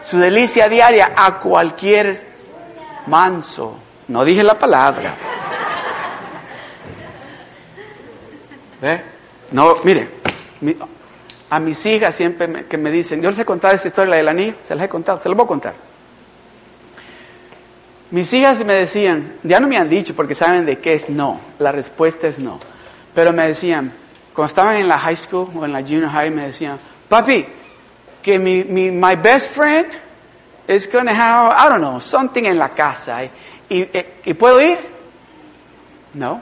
su 0.00 0.18
delicia 0.18 0.68
diaria 0.68 1.12
a 1.16 1.34
cualquier 1.34 2.34
manso 3.06 3.78
no 4.08 4.24
dije 4.24 4.42
la 4.42 4.58
palabra. 4.58 5.14
¿Ve? 8.80 9.02
No, 9.52 9.76
mire, 9.84 10.08
a 11.48 11.58
mis 11.58 11.86
hijas 11.86 12.14
siempre 12.14 12.66
que 12.66 12.76
me 12.76 12.90
dicen, 12.90 13.22
yo 13.22 13.30
les 13.30 13.38
he 13.38 13.44
contado 13.44 13.74
esta 13.74 13.88
historia, 13.88 14.10
la 14.10 14.16
del 14.16 14.28
anillo, 14.28 14.54
se 14.62 14.74
las 14.74 14.84
he 14.84 14.88
contado, 14.88 15.20
se 15.20 15.28
las 15.28 15.36
voy 15.36 15.44
a 15.44 15.48
contar. 15.48 15.74
Mis 18.10 18.32
hijas 18.32 18.64
me 18.64 18.74
decían, 18.74 19.34
ya 19.42 19.60
no 19.60 19.66
me 19.66 19.76
han 19.76 19.88
dicho 19.88 20.14
porque 20.14 20.34
saben 20.34 20.66
de 20.66 20.78
qué 20.78 20.94
es 20.94 21.10
no, 21.10 21.40
la 21.58 21.72
respuesta 21.72 22.28
es 22.28 22.38
no, 22.38 22.60
pero 23.14 23.32
me 23.32 23.46
decían, 23.46 23.92
cuando 24.34 24.48
estaban 24.48 24.76
en 24.76 24.88
la 24.88 24.98
high 24.98 25.16
school 25.16 25.50
o 25.56 25.64
en 25.64 25.72
la 25.72 25.80
junior 25.80 26.10
high, 26.10 26.30
me 26.30 26.46
decían, 26.46 26.78
papi, 27.08 27.46
que 28.22 28.38
mi, 28.38 28.64
mi 28.64 28.90
my 28.90 29.14
best 29.14 29.50
friend 29.50 29.86
is 30.66 30.86
going 30.86 31.06
to 31.06 31.12
have, 31.12 31.52
I 31.52 31.68
don't 31.68 31.80
know, 31.80 32.00
something 32.00 32.44
en 32.44 32.58
la 32.58 32.70
casa. 32.70 33.28
¿Y, 33.68 34.34
puedo 34.34 34.60
ir? 34.60 34.78
No. 36.14 36.40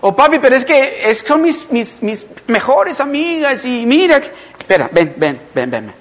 O 0.00 0.14
papi, 0.14 0.38
pero 0.38 0.56
es 0.56 0.64
que 0.64 1.14
son 1.14 1.42
mis, 1.42 1.70
mis, 1.72 2.02
mis, 2.02 2.26
mejores 2.46 3.00
amigas 3.00 3.64
y 3.64 3.86
mira, 3.86 4.20
espera, 4.58 4.90
ven, 4.92 5.14
ven, 5.16 5.40
ven, 5.54 5.70
ven. 5.70 5.92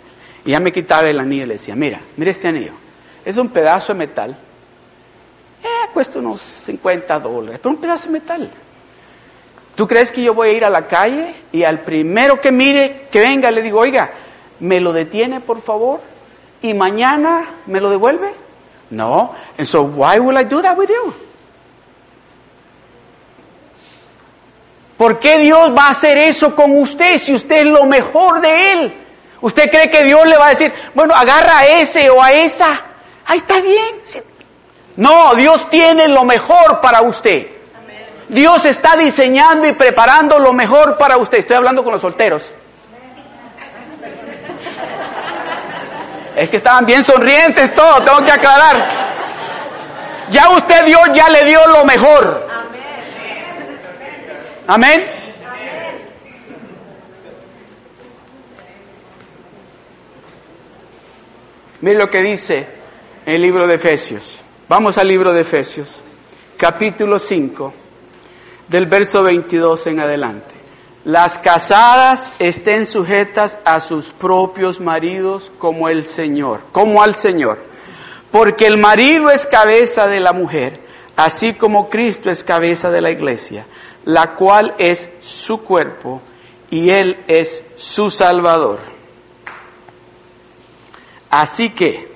Y 0.45 0.51
ya 0.51 0.59
me 0.59 0.71
quitaba 0.71 1.09
el 1.09 1.19
anillo 1.19 1.43
y 1.43 1.47
le 1.47 1.53
decía, 1.53 1.75
mira, 1.75 2.01
mira 2.17 2.31
este 2.31 2.49
anillo. 2.49 2.73
Es 3.23 3.37
un 3.37 3.49
pedazo 3.49 3.93
de 3.93 3.99
metal. 3.99 4.37
Eh, 5.63 5.89
cuesta 5.93 6.19
unos 6.19 6.41
50 6.41 7.19
dólares, 7.19 7.59
pero 7.63 7.75
un 7.75 7.81
pedazo 7.81 8.07
de 8.07 8.11
metal. 8.11 8.51
¿Tú 9.75 9.87
crees 9.87 10.11
que 10.11 10.21
yo 10.21 10.33
voy 10.33 10.49
a 10.49 10.51
ir 10.51 10.65
a 10.65 10.69
la 10.69 10.87
calle 10.87 11.35
y 11.51 11.63
al 11.63 11.79
primero 11.79 12.39
que 12.39 12.51
mire, 12.51 13.07
que 13.09 13.19
venga, 13.19 13.49
le 13.49 13.61
digo, 13.61 13.79
oiga, 13.79 14.11
¿me 14.59 14.79
lo 14.79 14.93
detiene 14.93 15.39
por 15.39 15.61
favor? 15.61 16.01
¿Y 16.61 16.73
mañana 16.73 17.55
me 17.65 17.81
lo 17.81 17.89
devuelve? 17.89 18.33
No. 18.91 19.33
And 19.57 19.67
so 19.67 19.83
why 19.83 20.19
will 20.19 20.37
I 20.37 20.43
do 20.43 20.61
that 20.61 20.77
with 20.77 20.89
you? 20.89 21.13
¿Por 24.97 25.19
qué 25.19 25.39
Dios 25.39 25.71
va 25.75 25.87
a 25.87 25.89
hacer 25.89 26.17
eso 26.17 26.55
con 26.55 26.77
usted 26.77 27.17
si 27.17 27.33
usted 27.33 27.65
es 27.65 27.65
lo 27.65 27.85
mejor 27.85 28.41
de 28.41 28.71
Él? 28.73 28.93
¿Usted 29.41 29.69
cree 29.69 29.89
que 29.89 30.03
Dios 30.03 30.25
le 30.25 30.37
va 30.37 30.47
a 30.47 30.49
decir, 30.51 30.71
bueno, 30.93 31.13
agarra 31.15 31.59
a 31.59 31.65
ese 31.65 32.09
o 32.09 32.21
a 32.21 32.31
esa? 32.31 32.79
Ahí 33.25 33.39
está 33.39 33.59
bien. 33.59 34.01
No, 34.95 35.33
Dios 35.35 35.69
tiene 35.69 36.07
lo 36.07 36.23
mejor 36.23 36.79
para 36.81 37.01
usted. 37.01 37.47
Dios 38.29 38.65
está 38.65 38.95
diseñando 38.95 39.67
y 39.67 39.73
preparando 39.73 40.39
lo 40.39 40.53
mejor 40.53 40.97
para 40.97 41.17
usted. 41.17 41.39
Estoy 41.39 41.57
hablando 41.57 41.83
con 41.83 41.93
los 41.93 42.01
solteros. 42.01 42.43
Es 46.35 46.49
que 46.49 46.57
estaban 46.57 46.85
bien 46.85 47.03
sonrientes 47.03 47.75
todos, 47.75 48.03
tengo 48.03 48.23
que 48.23 48.31
aclarar. 48.31 48.75
Ya 50.29 50.49
usted 50.49 50.85
Dios 50.85 51.01
ya 51.13 51.29
le 51.29 51.45
dio 51.45 51.59
lo 51.67 51.85
mejor. 51.85 52.47
Amén. 54.65 55.11
Mire 61.81 61.97
lo 61.99 62.09
que 62.09 62.21
dice 62.21 62.67
el 63.25 63.41
libro 63.41 63.67
de 63.67 63.75
Efesios. 63.75 64.42
Vamos 64.75 64.97
al 64.97 65.07
libro 65.07 65.33
de 65.33 65.41
Efesios, 65.41 66.01
capítulo 66.57 67.19
5, 67.19 67.71
del 68.67 68.87
verso 68.87 69.21
22 69.21 69.85
en 69.85 69.99
adelante. 69.99 70.49
Las 71.05 71.37
casadas 71.37 72.33
estén 72.39 72.87
sujetas 72.87 73.59
a 73.65 73.79
sus 73.79 74.11
propios 74.11 74.79
maridos 74.79 75.51
como 75.59 75.89
el 75.89 76.07
Señor, 76.07 76.61
como 76.71 77.03
al 77.03 77.13
Señor. 77.13 77.59
Porque 78.31 78.65
el 78.65 78.77
marido 78.77 79.29
es 79.29 79.45
cabeza 79.45 80.07
de 80.07 80.19
la 80.19 80.33
mujer, 80.33 80.79
así 81.15 81.53
como 81.53 81.91
Cristo 81.91 82.31
es 82.31 82.43
cabeza 82.43 82.89
de 82.89 83.01
la 83.01 83.11
iglesia, 83.11 83.67
la 84.05 84.31
cual 84.31 84.73
es 84.79 85.07
su 85.19 85.61
cuerpo 85.61 86.19
y 86.71 86.89
Él 86.89 87.23
es 87.27 87.63
su 87.75 88.09
Salvador. 88.09 88.79
Así 91.29 91.69
que, 91.69 92.12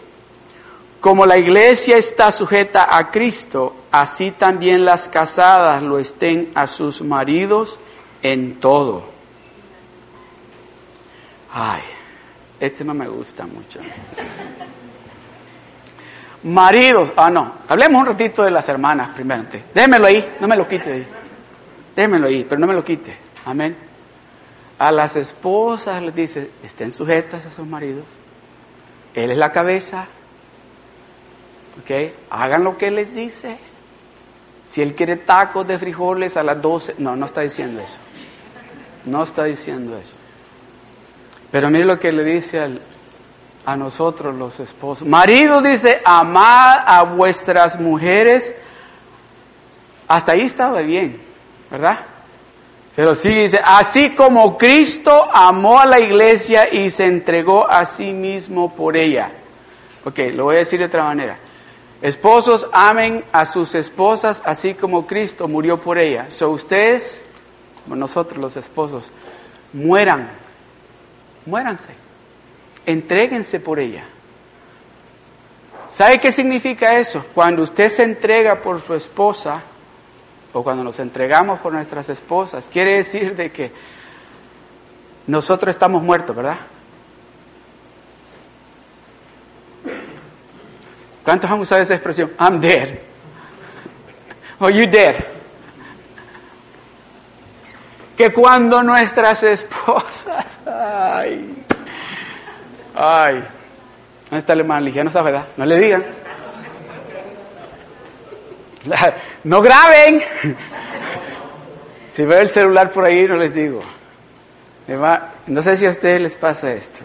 como 0.99 1.25
la 1.25 1.37
iglesia 1.37 1.97
está 1.97 2.31
sujeta 2.31 2.95
a 2.95 3.11
Cristo, 3.11 3.75
así 3.91 4.31
también 4.31 4.85
las 4.85 5.07
casadas 5.09 5.83
lo 5.83 5.99
estén 5.99 6.51
a 6.55 6.67
sus 6.67 7.01
maridos 7.01 7.79
en 8.21 8.59
todo. 8.59 9.03
Ay, 11.53 11.81
este 12.59 12.83
no 12.83 12.93
me 12.93 13.07
gusta 13.07 13.45
mucho. 13.45 13.79
Maridos, 16.43 17.13
ah 17.15 17.29
no, 17.29 17.53
hablemos 17.67 18.01
un 18.01 18.07
ratito 18.07 18.43
de 18.43 18.51
las 18.51 18.67
hermanas 18.69 19.09
primero. 19.09 19.43
Démelo 19.73 20.07
ahí, 20.07 20.35
no 20.39 20.47
me 20.47 20.55
lo 20.55 20.67
quite 20.67 20.93
ahí. 20.93 21.07
Démelo 21.95 22.27
ahí, 22.27 22.45
pero 22.47 22.59
no 22.59 22.67
me 22.67 22.73
lo 22.73 22.83
quite. 22.83 23.17
Amén. 23.45 23.75
A 24.79 24.91
las 24.91 25.15
esposas 25.15 26.01
les 26.01 26.13
dice, 26.13 26.51
estén 26.63 26.91
sujetas 26.91 27.45
a 27.45 27.49
sus 27.49 27.65
maridos. 27.65 28.05
Él 29.15 29.31
es 29.31 29.37
la 29.37 29.51
cabeza. 29.51 30.07
¿Ok? 31.81 32.13
Hagan 32.29 32.63
lo 32.63 32.77
que 32.77 32.91
les 32.91 33.13
dice. 33.13 33.57
Si 34.67 34.81
Él 34.81 34.95
quiere 34.95 35.15
tacos 35.17 35.65
de 35.67 35.79
frijoles 35.79 36.35
a 36.37 36.43
las 36.43 36.61
12, 36.61 36.95
no, 36.97 37.15
no 37.15 37.25
está 37.25 37.41
diciendo 37.41 37.81
eso. 37.81 37.97
No 39.05 39.23
está 39.23 39.45
diciendo 39.45 39.97
eso. 39.97 40.15
Pero 41.51 41.69
mire 41.69 41.85
lo 41.85 41.99
que 41.99 42.11
le 42.11 42.23
dice 42.23 42.79
a 43.65 43.77
nosotros 43.77 44.35
los 44.35 44.59
esposos. 44.59 45.07
Marido 45.07 45.61
dice, 45.61 46.01
amad 46.03 46.79
a 46.85 47.03
vuestras 47.03 47.79
mujeres. 47.79 48.53
Hasta 50.07 50.33
ahí 50.33 50.41
estaba 50.41 50.81
bien, 50.81 51.21
¿verdad? 51.71 51.99
Pero 52.95 53.13
sí 53.13 53.29
dice, 53.29 53.61
así 53.63 54.09
como 54.11 54.57
Cristo 54.57 55.29
amó 55.31 55.79
a 55.79 55.85
la 55.85 55.99
iglesia 55.99 56.73
y 56.73 56.89
se 56.89 57.05
entregó 57.05 57.69
a 57.69 57.85
sí 57.85 58.11
mismo 58.11 58.73
por 58.73 58.97
ella. 58.97 59.31
Ok, 60.03 60.19
lo 60.33 60.45
voy 60.45 60.55
a 60.55 60.59
decir 60.59 60.79
de 60.79 60.85
otra 60.85 61.03
manera. 61.03 61.37
Esposos 62.01 62.67
amen 62.71 63.23
a 63.31 63.45
sus 63.45 63.73
esposas 63.73 64.41
así 64.45 64.73
como 64.75 65.07
Cristo 65.07 65.47
murió 65.47 65.81
por 65.81 65.97
ella. 65.97 66.29
So 66.29 66.49
ustedes 66.49 67.21
nosotros 67.95 68.41
los 68.41 68.57
esposos, 68.57 69.09
mueran, 69.73 70.29
muéranse, 71.45 71.91
entréguense 72.85 73.59
por 73.59 73.79
ella. 73.79 74.05
¿Sabe 75.91 76.19
qué 76.19 76.31
significa 76.31 76.99
eso? 76.99 77.25
Cuando 77.33 77.63
usted 77.63 77.89
se 77.89 78.03
entrega 78.03 78.61
por 78.61 78.81
su 78.81 78.93
esposa, 78.93 79.61
o 80.53 80.63
cuando 80.63 80.83
nos 80.83 80.99
entregamos 80.99 81.59
por 81.59 81.73
nuestras 81.73 82.09
esposas, 82.09 82.69
quiere 82.71 82.97
decir 82.97 83.35
de 83.35 83.51
que 83.51 83.71
nosotros 85.27 85.71
estamos 85.71 86.01
muertos, 86.03 86.35
¿verdad? 86.35 86.57
¿Cuántos 91.27 91.51
han 91.51 91.59
usado 91.59 91.81
esa 91.81 91.95
expresión? 91.95 92.31
I'm 92.39 92.61
dead. 92.61 92.99
Or 94.59 94.71
you 94.71 94.87
dead 94.87 95.13
que 98.15 98.31
cuando 98.31 98.81
nuestras 98.81 99.43
esposas, 99.43 100.61
ay, 100.65 101.63
ay, 102.95 103.33
¿dónde 104.23 104.39
está 104.39 104.53
el 104.53 104.61
hermano 104.61 104.81
Ligia? 104.85 105.03
No 105.03 105.11
sabe, 105.11 105.31
¿verdad? 105.31 105.47
No 105.57 105.65
le 105.65 105.77
digan. 105.77 106.05
No 109.43 109.61
graben. 109.61 110.23
Si 112.09 112.25
veo 112.25 112.39
el 112.39 112.49
celular 112.49 112.89
por 112.89 113.05
ahí, 113.05 113.27
no 113.27 113.35
les 113.35 113.53
digo. 113.53 113.81
No 115.45 115.61
sé 115.61 115.75
si 115.75 115.85
a 115.85 115.89
ustedes 115.89 116.21
les 116.21 116.35
pasa 116.35 116.73
esto. 116.73 117.01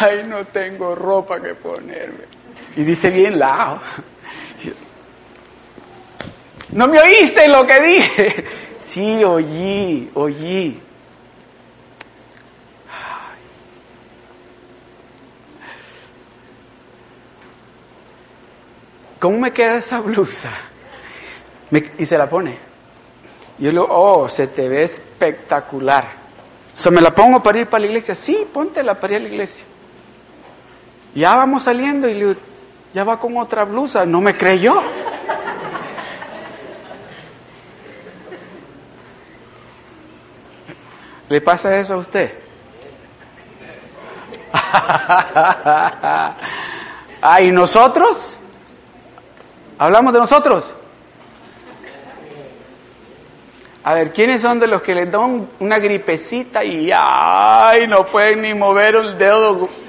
Ay, 0.00 0.24
no 0.26 0.44
tengo 0.46 0.94
ropa 0.94 1.40
que 1.40 1.54
ponerme. 1.54 2.24
Y 2.76 2.82
dice 2.82 3.10
bien 3.10 3.38
lao. 3.38 3.80
¿No 6.72 6.86
me 6.88 7.00
oíste 7.00 7.48
lo 7.48 7.66
que 7.66 7.80
dije? 7.80 8.44
Sí, 8.76 9.24
oí, 9.24 10.10
oí. 10.14 10.82
¿Cómo 19.18 19.38
me 19.38 19.52
queda 19.52 19.78
esa 19.78 20.00
blusa? 20.00 20.50
y 21.98 22.06
se 22.06 22.16
la 22.16 22.28
pone. 22.28 22.58
Yo 23.58 23.72
le 23.72 23.80
digo, 23.80 23.86
oh, 23.90 24.28
se 24.28 24.46
te 24.48 24.68
ve 24.68 24.84
espectacular. 24.84 26.04
¿Se 26.72 26.90
me 26.90 27.00
la 27.00 27.14
pongo 27.14 27.42
para 27.42 27.58
ir 27.58 27.66
para 27.66 27.80
la 27.80 27.86
iglesia? 27.86 28.14
Sí, 28.14 28.46
póntela 28.52 29.00
para 29.00 29.14
ir 29.14 29.20
a 29.20 29.22
la 29.22 29.28
iglesia. 29.28 29.64
Ya 31.16 31.34
vamos 31.34 31.62
saliendo 31.62 32.06
y 32.08 32.14
le 32.14 32.36
ya 32.92 33.02
va 33.02 33.18
con 33.18 33.38
otra 33.38 33.64
blusa. 33.64 34.04
No 34.04 34.20
me 34.20 34.36
creyó. 34.36 34.74
¿Le 41.30 41.40
pasa 41.40 41.78
eso 41.78 41.94
a 41.94 41.96
usted? 41.96 42.34
ah, 47.22 47.40
¿y 47.40 47.50
nosotros? 47.50 48.36
¿Hablamos 49.78 50.12
de 50.12 50.18
nosotros? 50.20 50.66
A 53.84 53.94
ver, 53.94 54.12
¿quiénes 54.12 54.42
son 54.42 54.60
de 54.60 54.66
los 54.66 54.82
que 54.82 54.94
les 54.94 55.10
dan 55.10 55.48
una 55.60 55.78
gripecita 55.78 56.62
y 56.62 56.90
ay, 56.92 57.86
no 57.88 58.04
pueden 58.06 58.42
ni 58.42 58.52
mover 58.52 58.96
el 58.96 59.16
dedo? 59.16 59.85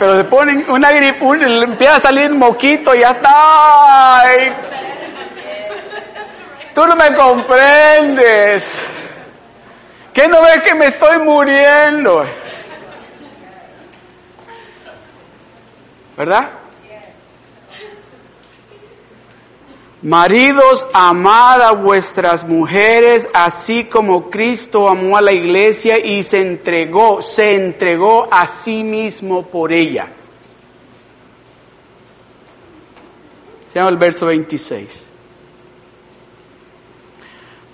Pero 0.00 0.14
le 0.14 0.24
ponen 0.24 0.64
una 0.70 0.92
gripe, 0.92 1.36
le 1.46 1.64
empieza 1.64 1.96
a 1.96 2.00
salir 2.00 2.30
moquito 2.30 2.94
y 2.94 3.00
ya 3.00 3.10
está. 3.10 4.24
Tú 6.74 6.86
no 6.86 6.96
me 6.96 7.14
comprendes. 7.14 8.64
¿Qué 10.14 10.26
no 10.26 10.40
ves 10.40 10.62
que 10.62 10.74
me 10.74 10.86
estoy 10.86 11.18
muriendo? 11.18 12.24
¿Verdad? 16.16 16.48
Maridos, 20.02 20.86
amad 20.94 21.60
a 21.60 21.72
vuestras 21.72 22.46
mujeres, 22.46 23.28
así 23.34 23.84
como 23.84 24.30
Cristo 24.30 24.88
amó 24.88 25.18
a 25.18 25.20
la 25.20 25.32
iglesia 25.32 25.98
y 25.98 26.22
se 26.22 26.40
entregó, 26.40 27.20
se 27.20 27.54
entregó 27.54 28.26
a 28.30 28.46
sí 28.46 28.82
mismo 28.82 29.46
por 29.46 29.72
ella. 29.72 30.10
Se 33.70 33.78
llama 33.78 33.90
el 33.90 33.98
verso 33.98 34.26
26 34.26 35.08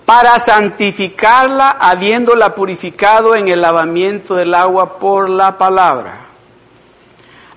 para 0.07 0.39
santificarla 0.39 1.71
habiéndola 1.71 2.55
purificado 2.55 3.35
en 3.35 3.49
el 3.49 3.59
lavamiento 3.59 4.35
del 4.35 4.53
agua 4.53 4.99
por 4.99 5.29
la 5.29 5.57
palabra, 5.57 6.27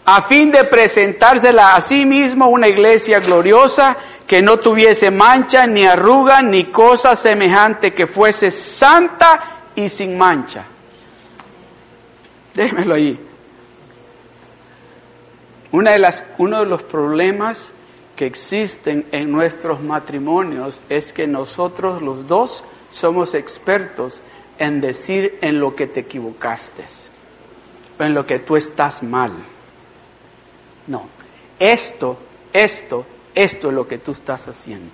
a 0.04 0.22
fin 0.22 0.50
de 0.50 0.64
presentársela 0.64 1.76
a 1.76 1.80
sí 1.80 2.04
mismo 2.04 2.48
una 2.48 2.66
iglesia 2.66 3.20
gloriosa 3.20 3.96
que 4.30 4.42
no 4.42 4.60
tuviese 4.60 5.10
mancha, 5.10 5.66
ni 5.66 5.84
arruga, 5.84 6.40
ni 6.40 6.66
cosa 6.66 7.16
semejante, 7.16 7.92
que 7.92 8.06
fuese 8.06 8.52
santa 8.52 9.62
y 9.74 9.88
sin 9.88 10.16
mancha. 10.16 10.66
Déjemelo 12.54 12.94
ahí. 12.94 13.18
Una 15.72 15.90
de 15.90 15.98
las, 15.98 16.22
uno 16.38 16.60
de 16.60 16.66
los 16.66 16.84
problemas 16.84 17.72
que 18.14 18.24
existen 18.24 19.04
en 19.10 19.32
nuestros 19.32 19.82
matrimonios 19.82 20.80
es 20.88 21.12
que 21.12 21.26
nosotros 21.26 22.00
los 22.00 22.28
dos 22.28 22.62
somos 22.88 23.34
expertos 23.34 24.22
en 24.58 24.80
decir 24.80 25.40
en 25.40 25.58
lo 25.58 25.74
que 25.74 25.88
te 25.88 25.98
equivocaste, 25.98 26.84
en 27.98 28.14
lo 28.14 28.24
que 28.24 28.38
tú 28.38 28.54
estás 28.54 29.02
mal. 29.02 29.32
No, 30.86 31.08
esto, 31.58 32.16
esto, 32.52 33.04
esto 33.34 33.68
es 33.68 33.74
lo 33.74 33.86
que 33.86 33.98
tú 33.98 34.12
estás 34.12 34.48
haciendo. 34.48 34.90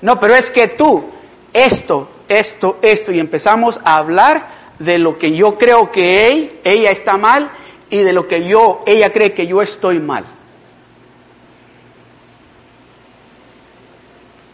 No, 0.00 0.18
pero 0.20 0.34
es 0.34 0.50
que 0.50 0.68
tú, 0.68 1.04
esto, 1.52 2.08
esto, 2.28 2.78
esto, 2.82 3.12
y 3.12 3.18
empezamos 3.18 3.80
a 3.84 3.96
hablar 3.96 4.48
de 4.78 4.98
lo 4.98 5.18
que 5.18 5.32
yo 5.32 5.58
creo 5.58 5.90
que 5.90 6.60
ella 6.64 6.90
está 6.90 7.16
mal 7.16 7.50
y 7.90 7.98
de 7.98 8.12
lo 8.12 8.28
que 8.28 8.46
yo, 8.46 8.82
ella 8.86 9.12
cree 9.12 9.34
que 9.34 9.46
yo 9.46 9.60
estoy 9.62 9.98
mal. 9.98 10.24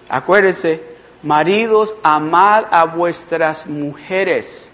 Acuérdense, 0.08 0.82
maridos, 1.22 1.94
amad 2.02 2.66
a 2.70 2.84
vuestras 2.84 3.66
mujeres. 3.66 4.70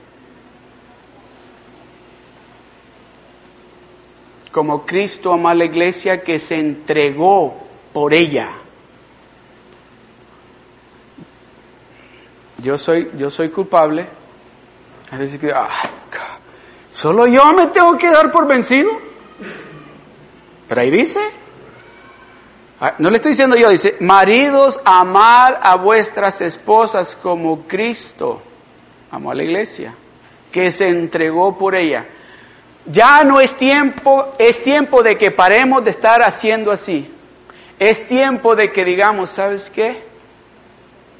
Como 4.53 4.85
Cristo 4.85 5.33
amó 5.33 5.49
a 5.49 5.55
la 5.55 5.65
iglesia 5.65 6.23
que 6.23 6.39
se 6.39 6.57
entregó 6.57 7.70
por 7.93 8.15
ella. 8.15 8.51
Yo 12.63 12.77
soy, 12.79 13.11
yo 13.17 13.31
soy 13.31 13.51
culpable. 13.51 14.07
A 15.11 15.17
veces 15.17 15.41
ah, 15.55 15.69
solo 16.91 17.27
yo 17.27 17.53
me 17.53 17.69
tengo 17.69 17.97
que 17.97 18.11
dar 18.11 18.31
por 18.31 18.47
vencido. 18.47 18.91
Pero 20.69 20.81
ahí 20.81 20.91
dice, 20.91 21.21
Ah, 22.83 22.95
no 22.97 23.11
le 23.11 23.17
estoy 23.17 23.33
diciendo 23.33 23.57
yo, 23.57 23.69
dice, 23.69 23.97
maridos, 24.01 24.81
amar 24.87 25.61
a 25.63 25.77
vuestras 25.77 26.41
esposas 26.41 27.15
como 27.15 27.65
Cristo 27.67 28.41
amó 29.11 29.33
a 29.33 29.35
la 29.35 29.43
iglesia, 29.43 29.95
que 30.51 30.73
se 30.73 30.89
entregó 30.89 31.59
por 31.59 31.75
ella. 31.75 32.07
Ya 32.87 33.23
no 33.25 33.39
es 33.39 33.55
tiempo, 33.55 34.33
es 34.39 34.63
tiempo 34.63 35.03
de 35.03 35.19
que 35.19 35.31
paremos 35.31 35.85
de 35.85 35.91
estar 35.91 36.23
haciendo 36.23 36.73
así. 36.73 37.13
Es 37.81 38.07
tiempo 38.07 38.55
de 38.55 38.73
que 38.73 38.85
digamos, 38.85 39.31
¿sabes 39.31 39.71
qué? 39.71 40.05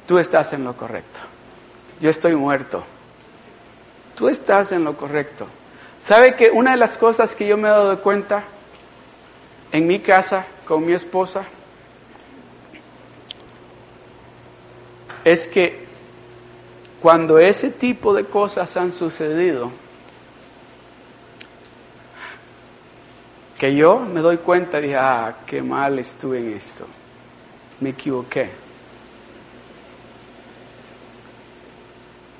Tú 0.07 0.19
estás 0.19 0.53
en 0.53 0.63
lo 0.63 0.77
correcto. 0.77 1.19
Yo 1.99 2.11
estoy 2.11 2.35
muerto. 2.35 2.83
Tú 4.15 4.29
estás 4.29 4.71
en 4.71 4.83
lo 4.83 4.95
correcto. 4.95 5.47
¿Sabe 6.05 6.35
que 6.35 6.51
una 6.51 6.71
de 6.71 6.77
las 6.77 6.99
cosas 6.99 7.33
que 7.33 7.47
yo 7.47 7.57
me 7.57 7.67
he 7.67 7.71
dado 7.71 7.99
cuenta 8.01 8.43
en 9.71 9.87
mi 9.87 9.99
casa 9.99 10.45
con 10.65 10.85
mi 10.85 10.93
esposa 10.93 11.45
es 15.23 15.47
que 15.47 15.87
cuando 17.01 17.39
ese 17.39 17.71
tipo 17.71 18.13
de 18.13 18.25
cosas 18.25 18.77
han 18.77 18.91
sucedido, 18.91 19.71
que 23.61 23.75
yo 23.75 23.99
me 23.99 24.21
doy 24.21 24.37
cuenta, 24.37 24.81
dije, 24.81 24.95
ah, 24.95 25.35
qué 25.45 25.61
mal 25.61 25.99
estuve 25.99 26.39
en 26.39 26.53
esto, 26.53 26.87
me 27.79 27.89
equivoqué. 27.89 28.49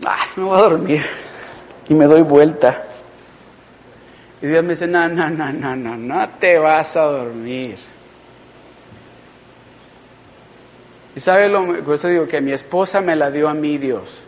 Ah, 0.03 0.25
me 0.35 0.45
voy 0.45 0.57
a 0.57 0.61
dormir 0.63 1.01
y 1.89 1.93
me 1.93 2.05
doy 2.05 2.23
vuelta. 2.23 2.85
Y 4.41 4.47
Dios 4.47 4.63
me 4.63 4.69
dice, 4.69 4.87
no, 4.87 5.07
no, 5.09 5.29
no, 5.29 5.53
no, 5.53 5.75
no, 5.75 5.95
no 5.95 6.29
te 6.39 6.57
vas 6.57 6.97
a 6.97 7.01
dormir. 7.01 7.77
Y 11.15 11.19
sabe 11.19 11.49
lo 11.49 11.83
por 11.83 11.93
eso 11.93 12.07
digo 12.07 12.27
que 12.27 12.41
mi 12.41 12.51
esposa 12.51 12.99
me 12.99 13.15
la 13.15 13.29
dio 13.29 13.47
a 13.47 13.53
mí 13.53 13.77
Dios. 13.77 14.23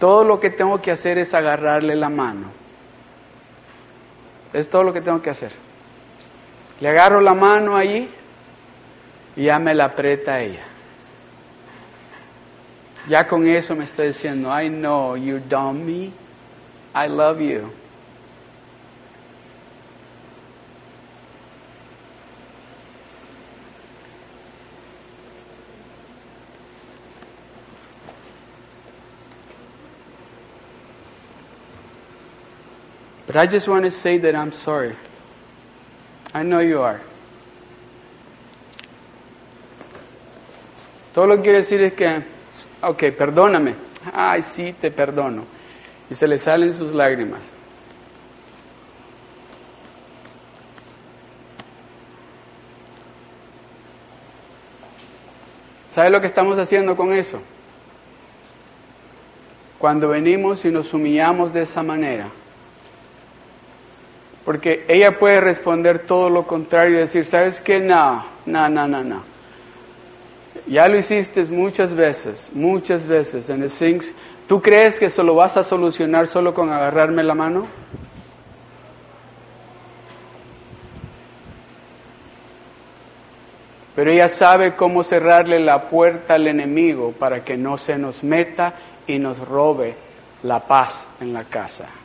Todo 0.00 0.24
lo 0.24 0.40
que 0.40 0.48
tengo 0.48 0.80
que 0.80 0.90
hacer 0.90 1.18
es 1.18 1.34
agarrarle 1.34 1.94
la 1.94 2.08
mano. 2.08 2.46
Es 4.54 4.70
todo 4.70 4.84
lo 4.84 4.92
que 4.94 5.02
tengo 5.02 5.20
que 5.20 5.28
hacer. 5.28 5.63
Le 6.80 6.88
agarro 6.88 7.20
la 7.20 7.34
mano 7.34 7.76
ahí 7.76 8.10
y 9.36 9.44
ya 9.44 9.58
me 9.58 9.74
la 9.74 9.86
aprieta 9.86 10.40
ella. 10.40 10.64
Ya 13.08 13.26
con 13.26 13.46
eso 13.46 13.74
me 13.74 13.84
está 13.84 14.02
diciendo, 14.02 14.48
I 14.50 14.68
know 14.68 15.16
you 15.16 15.40
me, 15.72 16.12
I 16.94 17.06
love 17.08 17.40
you. 17.40 17.70
But 33.26 33.36
I 33.36 33.46
just 33.46 33.68
want 33.68 33.84
to 33.84 33.90
say 33.90 34.18
that 34.18 34.34
I'm 34.34 34.52
sorry. 34.52 34.96
I 36.34 36.42
know 36.42 36.60
you 36.60 36.82
are. 36.82 37.00
Todo 41.14 41.28
lo 41.28 41.36
que 41.36 41.42
quiere 41.42 41.58
decir 41.58 41.80
es 41.80 41.92
que, 41.92 42.24
ok, 42.82 43.04
perdóname. 43.16 43.76
Ay, 44.12 44.42
sí, 44.42 44.72
te 44.72 44.90
perdono. 44.90 45.44
Y 46.10 46.14
se 46.16 46.26
le 46.26 46.38
salen 46.38 46.72
sus 46.72 46.92
lágrimas. 46.92 47.40
¿Sabe 55.88 56.10
lo 56.10 56.20
que 56.20 56.26
estamos 56.26 56.58
haciendo 56.58 56.96
con 56.96 57.12
eso? 57.12 57.40
Cuando 59.78 60.08
venimos 60.08 60.64
y 60.64 60.72
nos 60.72 60.92
humillamos 60.92 61.52
de 61.52 61.62
esa 61.62 61.84
manera. 61.84 62.26
Porque 64.44 64.84
ella 64.88 65.18
puede 65.18 65.40
responder 65.40 66.00
todo 66.00 66.28
lo 66.28 66.46
contrario 66.46 66.96
y 66.96 67.00
decir, 67.00 67.24
¿sabes 67.24 67.60
qué? 67.60 67.80
No, 67.80 68.26
no, 68.44 68.68
no, 68.68 68.86
no, 68.86 69.02
no. 69.02 69.22
Ya 70.66 70.88
lo 70.88 70.98
hiciste 70.98 71.44
muchas 71.46 71.94
veces, 71.94 72.50
muchas 72.54 73.06
veces 73.06 73.48
en 73.50 73.62
el 73.62 73.70
things. 73.70 74.12
¿Tú 74.46 74.60
crees 74.60 74.98
que 74.98 75.06
eso 75.06 75.22
lo 75.22 75.34
vas 75.34 75.56
a 75.56 75.62
solucionar 75.62 76.26
solo 76.26 76.52
con 76.54 76.70
agarrarme 76.70 77.22
la 77.22 77.34
mano? 77.34 77.66
Pero 83.94 84.10
ella 84.10 84.28
sabe 84.28 84.74
cómo 84.74 85.04
cerrarle 85.04 85.60
la 85.60 85.88
puerta 85.88 86.34
al 86.34 86.48
enemigo 86.48 87.12
para 87.12 87.44
que 87.44 87.56
no 87.56 87.78
se 87.78 87.96
nos 87.96 88.24
meta 88.24 88.74
y 89.06 89.18
nos 89.18 89.38
robe 89.38 89.94
la 90.42 90.60
paz 90.60 91.06
en 91.20 91.32
la 91.32 91.44
casa. 91.44 92.03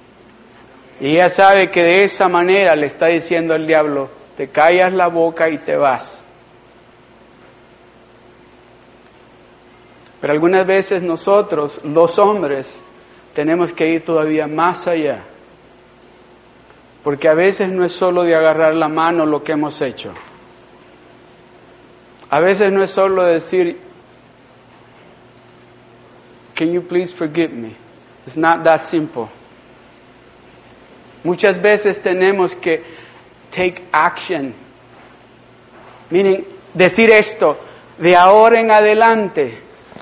Y 1.00 1.12
ella 1.12 1.30
sabe 1.30 1.72
que 1.72 1.82
de 1.82 2.04
esa 2.04 2.28
manera 2.28 2.76
le 2.76 2.88
está 2.88 3.08
diciendo 3.08 3.54
al 3.54 3.66
diablo, 3.66 4.10
te 4.36 4.50
callas 4.50 4.93
la 4.93 5.08
boca 5.08 5.50
y 5.50 5.58
te 5.58 5.78
vas. 5.78 6.22
Pero 10.20 10.34
algunas 10.34 10.68
veces 10.68 11.02
nosotros, 11.02 11.80
los 11.84 12.20
hombres, 12.20 12.82
tenemos 13.34 13.72
que 13.72 13.88
ir 13.88 14.04
todavía 14.04 14.47
más 14.47 14.88
allá. 14.88 15.24
Porque 17.04 17.30
a 17.30 17.34
veces 17.34 17.70
no 17.70 17.86
es 17.86 17.93
solo 17.93 18.24
de 18.24 18.36
agarrar 18.36 18.76
la 18.76 18.89
mano 18.89 19.26
lo 19.26 19.41
que 19.43 19.54
hemos 19.54 19.82
hecho. 19.82 20.12
A 22.30 22.41
veces 22.41 22.72
no 22.72 22.84
es 22.84 22.91
solo 22.91 23.24
decir, 23.24 23.80
can 26.54 26.74
you 26.74 26.82
please 26.82 27.16
forgive 27.16 27.54
me? 27.54 27.76
It's 28.28 28.36
not 28.36 28.64
that 28.64 28.82
simple. 28.82 29.30
Muchas 31.24 31.61
veces 31.61 32.01
tenemos 32.01 32.55
que 32.55 32.84
take 33.49 33.84
action. 33.91 34.53
Meaning, 36.09 36.45
decir 36.74 37.11
esto, 37.11 37.59
de 37.97 38.15
ahora 38.15 38.59
en 38.59 38.72
adelante 38.72 39.59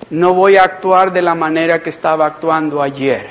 no 0.10 0.34
voy 0.34 0.58
a 0.58 0.64
actuar 0.64 1.12
de 1.12 1.22
la 1.22 1.36
manera 1.36 1.82
que 1.82 1.90
estaba 1.90 2.26
actuando 2.26 2.82
ayer. 2.82 3.28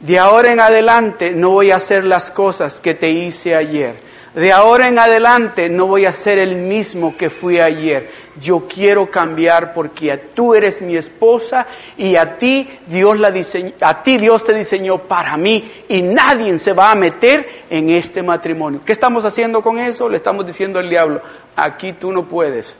De 0.00 0.18
ahora 0.18 0.52
en 0.52 0.60
adelante 0.60 1.30
no 1.30 1.50
voy 1.50 1.70
a 1.70 1.76
hacer 1.76 2.04
las 2.04 2.30
cosas 2.30 2.80
que 2.80 2.94
te 2.94 3.10
hice 3.10 3.54
ayer. 3.54 4.09
De 4.34 4.52
ahora 4.52 4.86
en 4.86 4.96
adelante 4.96 5.68
no 5.68 5.88
voy 5.88 6.06
a 6.06 6.12
ser 6.12 6.38
el 6.38 6.54
mismo 6.54 7.16
que 7.16 7.30
fui 7.30 7.58
ayer. 7.58 8.08
Yo 8.40 8.68
quiero 8.68 9.10
cambiar 9.10 9.72
porque 9.72 10.16
tú 10.16 10.54
eres 10.54 10.80
mi 10.80 10.96
esposa 10.96 11.66
y 11.96 12.14
a 12.14 12.38
ti 12.38 12.78
Dios 12.86 13.18
la 13.18 13.32
a 13.80 14.02
ti 14.02 14.18
Dios 14.18 14.44
te 14.44 14.54
diseñó 14.54 14.98
para 14.98 15.36
mí 15.36 15.84
y 15.88 16.02
nadie 16.02 16.56
se 16.60 16.72
va 16.72 16.92
a 16.92 16.94
meter 16.94 17.64
en 17.68 17.90
este 17.90 18.22
matrimonio. 18.22 18.82
¿Qué 18.86 18.92
estamos 18.92 19.24
haciendo 19.24 19.62
con 19.62 19.80
eso? 19.80 20.08
Le 20.08 20.16
estamos 20.16 20.46
diciendo 20.46 20.78
al 20.78 20.88
diablo, 20.88 21.20
aquí 21.56 21.92
tú 21.94 22.12
no 22.12 22.28
puedes. 22.28 22.78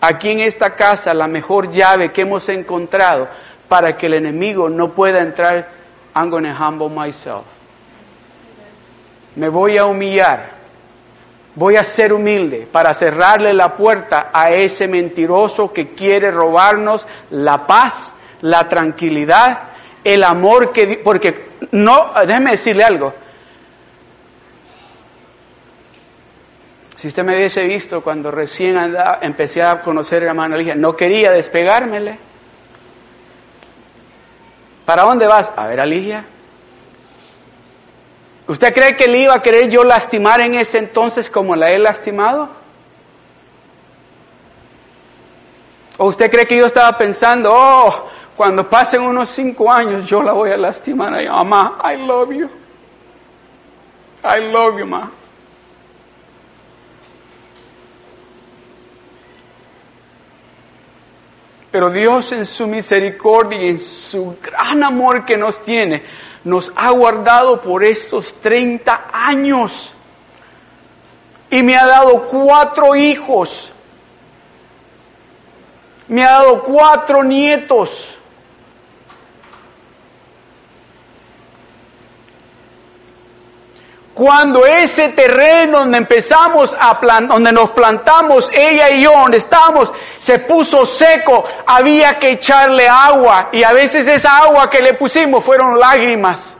Aquí 0.00 0.30
en 0.30 0.38
esta 0.38 0.76
casa 0.76 1.12
la 1.12 1.26
mejor 1.26 1.72
llave 1.72 2.12
que 2.12 2.20
hemos 2.20 2.48
encontrado 2.48 3.28
para 3.68 3.96
que 3.96 4.06
el 4.06 4.14
enemigo 4.14 4.68
no 4.68 4.92
pueda 4.92 5.18
entrar, 5.18 5.70
I'm 6.14 6.30
going 6.30 6.44
to 6.44 6.54
humble 6.54 6.88
myself. 6.88 7.42
Me 9.34 9.48
voy 9.48 9.76
a 9.76 9.84
humillar 9.84 10.57
voy 11.58 11.74
a 11.74 11.82
ser 11.82 12.12
humilde 12.12 12.68
para 12.70 12.94
cerrarle 12.94 13.52
la 13.52 13.74
puerta 13.74 14.30
a 14.32 14.52
ese 14.52 14.86
mentiroso 14.86 15.72
que 15.72 15.92
quiere 15.92 16.30
robarnos 16.30 17.06
la 17.30 17.66
paz, 17.66 18.14
la 18.42 18.68
tranquilidad, 18.68 19.70
el 20.04 20.22
amor 20.22 20.72
que... 20.72 21.00
Porque 21.02 21.48
no, 21.72 22.12
déjeme 22.24 22.52
decirle 22.52 22.84
algo. 22.84 23.12
Si 26.94 27.08
usted 27.08 27.24
me 27.24 27.34
hubiese 27.34 27.64
visto 27.64 28.02
cuando 28.02 28.30
recién 28.30 28.96
empecé 29.20 29.62
a 29.62 29.80
conocer 29.80 30.22
a 30.22 30.26
la 30.26 30.30
hermana 30.30 30.56
Ligia, 30.56 30.76
no 30.76 30.94
quería 30.94 31.32
despegármele. 31.32 32.18
¿Para 34.84 35.02
dónde 35.02 35.26
vas? 35.26 35.52
A 35.56 35.66
ver, 35.66 35.80
Aligia. 35.80 36.24
¿Usted 38.48 38.72
cree 38.72 38.96
que 38.96 39.06
le 39.06 39.18
iba 39.18 39.34
a 39.34 39.42
querer 39.42 39.68
yo 39.68 39.84
lastimar 39.84 40.40
en 40.40 40.54
ese 40.54 40.78
entonces 40.78 41.28
como 41.28 41.54
la 41.54 41.70
he 41.70 41.78
lastimado? 41.78 42.48
¿O 45.98 46.06
usted 46.06 46.30
cree 46.30 46.46
que 46.46 46.56
yo 46.56 46.64
estaba 46.64 46.96
pensando, 46.96 47.52
oh, 47.52 48.08
cuando 48.34 48.68
pasen 48.70 49.02
unos 49.02 49.28
cinco 49.28 49.70
años 49.70 50.06
yo 50.06 50.22
la 50.22 50.32
voy 50.32 50.50
a 50.50 50.56
lastimar 50.56 51.12
a? 51.12 51.30
Mamá, 51.30 51.78
I 51.84 51.96
love 51.98 52.32
you. 52.32 52.48
I 54.24 54.50
love 54.50 54.78
you, 54.78 54.86
ma. 54.86 55.10
Pero 61.70 61.90
Dios 61.90 62.32
en 62.32 62.46
su 62.46 62.66
misericordia 62.66 63.62
y 63.62 63.68
en 63.68 63.78
su 63.78 64.38
gran 64.40 64.82
amor 64.82 65.26
que 65.26 65.36
nos 65.36 65.62
tiene, 65.62 66.02
nos 66.44 66.72
ha 66.76 66.90
guardado 66.90 67.60
por 67.60 67.84
estos 67.84 68.34
30 68.40 69.10
años. 69.12 69.92
Y 71.50 71.62
me 71.62 71.76
ha 71.76 71.86
dado 71.86 72.26
cuatro 72.28 72.94
hijos. 72.94 73.72
Me 76.08 76.24
ha 76.24 76.30
dado 76.30 76.62
cuatro 76.62 77.22
nietos. 77.22 78.17
Cuando 84.18 84.66
ese 84.66 85.10
terreno 85.10 85.78
donde 85.78 85.98
empezamos 85.98 86.76
a 86.76 86.98
plantar, 86.98 87.36
donde 87.36 87.52
nos 87.52 87.70
plantamos, 87.70 88.50
ella 88.52 88.90
y 88.90 89.02
yo, 89.02 89.12
donde 89.12 89.36
estamos, 89.38 89.94
se 90.18 90.40
puso 90.40 90.84
seco, 90.84 91.44
había 91.64 92.18
que 92.18 92.30
echarle 92.30 92.88
agua 92.88 93.50
y 93.52 93.62
a 93.62 93.72
veces 93.72 94.08
esa 94.08 94.38
agua 94.38 94.68
que 94.68 94.80
le 94.80 94.94
pusimos 94.94 95.44
fueron 95.44 95.78
lágrimas. 95.78 96.56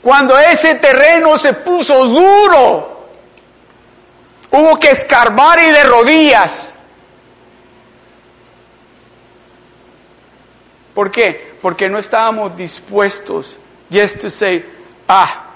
Cuando 0.00 0.38
ese 0.38 0.76
terreno 0.76 1.36
se 1.36 1.52
puso 1.52 2.04
duro, 2.04 3.08
hubo 4.52 4.78
que 4.78 4.90
escarbar 4.90 5.58
y 5.58 5.72
de 5.72 5.82
rodillas. 5.82 6.69
¿Por 11.00 11.10
qué? 11.10 11.54
Porque 11.62 11.88
no 11.88 11.98
estábamos 11.98 12.54
dispuestos 12.54 13.58
just 13.90 14.20
to 14.20 14.28
say, 14.28 14.62
ah, 15.08 15.46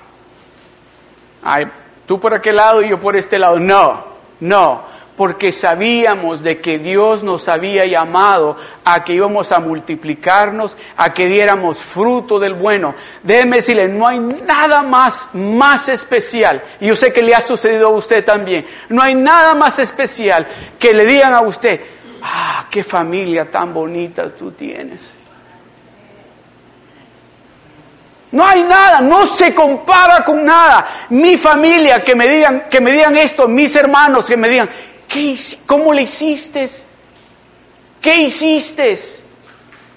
ay, 1.42 1.66
tú 2.06 2.18
por 2.18 2.32
aquel 2.32 2.56
lado 2.56 2.80
y 2.80 2.88
yo 2.88 2.98
por 2.98 3.14
este 3.14 3.38
lado. 3.38 3.58
No, 3.58 4.06
no, 4.40 4.84
porque 5.18 5.52
sabíamos 5.52 6.42
de 6.42 6.56
que 6.62 6.78
Dios 6.78 7.22
nos 7.22 7.46
había 7.46 7.84
llamado 7.84 8.56
a 8.86 9.04
que 9.04 9.12
íbamos 9.12 9.52
a 9.52 9.60
multiplicarnos, 9.60 10.78
a 10.96 11.12
que 11.12 11.26
diéramos 11.26 11.76
fruto 11.76 12.38
del 12.38 12.54
bueno. 12.54 12.94
Déjeme 13.22 13.56
decirle, 13.56 13.86
no 13.86 14.08
hay 14.08 14.20
nada 14.20 14.80
más, 14.80 15.28
más 15.34 15.90
especial, 15.90 16.64
y 16.80 16.86
yo 16.86 16.96
sé 16.96 17.12
que 17.12 17.22
le 17.22 17.34
ha 17.34 17.42
sucedido 17.42 17.88
a 17.88 17.90
usted 17.90 18.24
también, 18.24 18.66
no 18.88 19.02
hay 19.02 19.14
nada 19.14 19.52
más 19.52 19.78
especial 19.78 20.46
que 20.78 20.94
le 20.94 21.04
digan 21.04 21.34
a 21.34 21.42
usted, 21.42 21.82
ah, 22.22 22.66
qué 22.70 22.82
familia 22.82 23.50
tan 23.50 23.74
bonita 23.74 24.34
tú 24.34 24.50
tienes. 24.52 25.12
No 28.34 28.44
hay 28.44 28.64
nada, 28.64 29.00
no 29.00 29.28
se 29.28 29.54
compara 29.54 30.24
con 30.24 30.44
nada. 30.44 31.06
Mi 31.10 31.38
familia, 31.38 32.02
que 32.02 32.16
me 32.16 32.26
digan, 32.26 32.64
que 32.68 32.80
me 32.80 32.90
digan 32.90 33.16
esto, 33.16 33.46
mis 33.46 33.76
hermanos, 33.76 34.26
que 34.26 34.36
me 34.36 34.48
digan, 34.48 34.68
¿qué, 35.06 35.38
¿cómo 35.64 35.92
le 35.92 36.02
hiciste? 36.02 36.68
¿Qué 38.00 38.16
hiciste? 38.22 38.98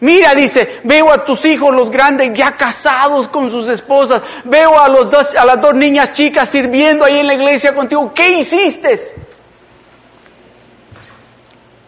Mira, 0.02 0.36
dice, 0.36 0.82
veo 0.84 1.12
a 1.12 1.26
tus 1.26 1.44
hijos 1.46 1.74
los 1.74 1.90
grandes 1.90 2.32
ya 2.36 2.56
casados 2.56 3.28
con 3.28 3.50
sus 3.50 3.68
esposas, 3.70 4.22
veo 4.44 4.80
a, 4.80 4.88
los 4.88 5.10
dos, 5.10 5.36
a 5.36 5.44
las 5.44 5.60
dos 5.60 5.74
niñas 5.74 6.12
chicas 6.12 6.48
sirviendo 6.48 7.06
ahí 7.06 7.18
en 7.18 7.26
la 7.26 7.34
iglesia 7.34 7.74
contigo, 7.74 8.14
¿qué 8.14 8.38
hiciste? 8.38 9.00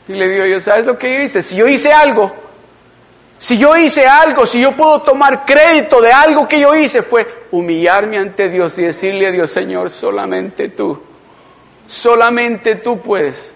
Y 0.07 0.13
le 0.13 0.27
digo 0.27 0.45
yo, 0.47 0.59
¿sabes 0.59 0.87
lo 0.87 0.97
que 0.97 1.13
yo 1.13 1.21
hice? 1.21 1.43
Si 1.43 1.55
yo 1.55 1.67
hice 1.67 1.93
algo, 1.93 2.48
si 3.39 3.57
yo 3.57 3.77
hice 3.77 4.05
algo, 4.05 4.45
si 4.45 4.59
yo 4.59 4.73
puedo 4.73 5.01
tomar 5.01 5.45
crédito 5.45 6.01
de 6.01 6.11
algo 6.11 6.45
que 6.45 6.59
yo 6.59 6.75
hice, 6.75 7.01
fue 7.01 7.45
humillarme 7.51 8.17
ante 8.17 8.49
Dios 8.49 8.77
y 8.77 8.83
decirle 8.83 9.27
a 9.27 9.31
Dios, 9.31 9.49
Señor, 9.49 9.91
solamente 9.91 10.67
tú, 10.67 11.01
solamente 11.87 12.75
tú 12.75 12.99
puedes. 12.99 13.55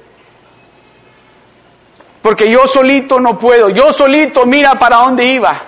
Porque 2.21 2.49
yo 2.49 2.65
solito 2.65 3.19
no 3.19 3.37
puedo, 3.37 3.69
yo 3.69 3.91
solito 3.91 4.45
mira 4.45 4.79
para 4.79 4.95
dónde 4.95 5.25
iba. 5.25 5.61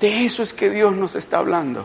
De 0.00 0.24
eso 0.24 0.44
es 0.44 0.54
que 0.54 0.70
Dios 0.70 0.94
nos 0.94 1.16
está 1.16 1.38
hablando. 1.38 1.84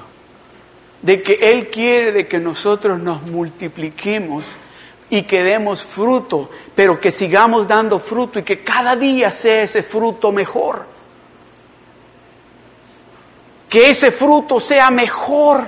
De 1.01 1.23
que 1.23 1.33
Él 1.33 1.71
quiere 1.71 2.11
de 2.11 2.27
que 2.27 2.39
nosotros 2.39 2.99
nos 2.99 3.23
multipliquemos 3.23 4.45
y 5.09 5.23
que 5.23 5.43
demos 5.43 5.83
fruto, 5.83 6.49
pero 6.75 6.99
que 6.99 7.11
sigamos 7.11 7.67
dando 7.67 7.99
fruto 7.99 8.39
y 8.39 8.43
que 8.43 8.63
cada 8.63 8.95
día 8.95 9.31
sea 9.31 9.63
ese 9.63 9.83
fruto 9.83 10.31
mejor. 10.31 10.85
Que 13.69 13.89
ese 13.89 14.11
fruto 14.11 14.59
sea 14.59 14.89
mejor. 14.91 15.65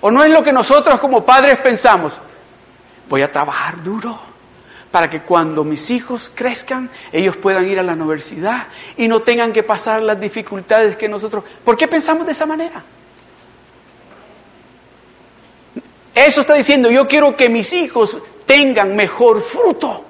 ¿O 0.00 0.10
no 0.10 0.24
es 0.24 0.30
lo 0.30 0.42
que 0.42 0.52
nosotros 0.52 0.98
como 0.98 1.24
padres 1.24 1.58
pensamos? 1.58 2.20
Voy 3.08 3.22
a 3.22 3.30
trabajar 3.30 3.82
duro 3.82 4.32
para 4.90 5.08
que 5.08 5.22
cuando 5.22 5.64
mis 5.64 5.90
hijos 5.90 6.30
crezcan, 6.34 6.90
ellos 7.10 7.36
puedan 7.36 7.68
ir 7.68 7.78
a 7.78 7.82
la 7.82 7.94
universidad 7.94 8.66
y 8.96 9.08
no 9.08 9.22
tengan 9.22 9.52
que 9.52 9.62
pasar 9.62 10.02
las 10.02 10.20
dificultades 10.20 10.96
que 10.96 11.08
nosotros... 11.08 11.42
¿Por 11.64 11.76
qué 11.76 11.88
pensamos 11.88 12.26
de 12.26 12.32
esa 12.32 12.46
manera? 12.46 12.84
Eso 16.14 16.42
está 16.42 16.54
diciendo, 16.54 16.90
yo 16.90 17.08
quiero 17.08 17.34
que 17.36 17.48
mis 17.48 17.72
hijos 17.72 18.16
tengan 18.46 18.94
mejor 18.94 19.42
fruto, 19.42 20.04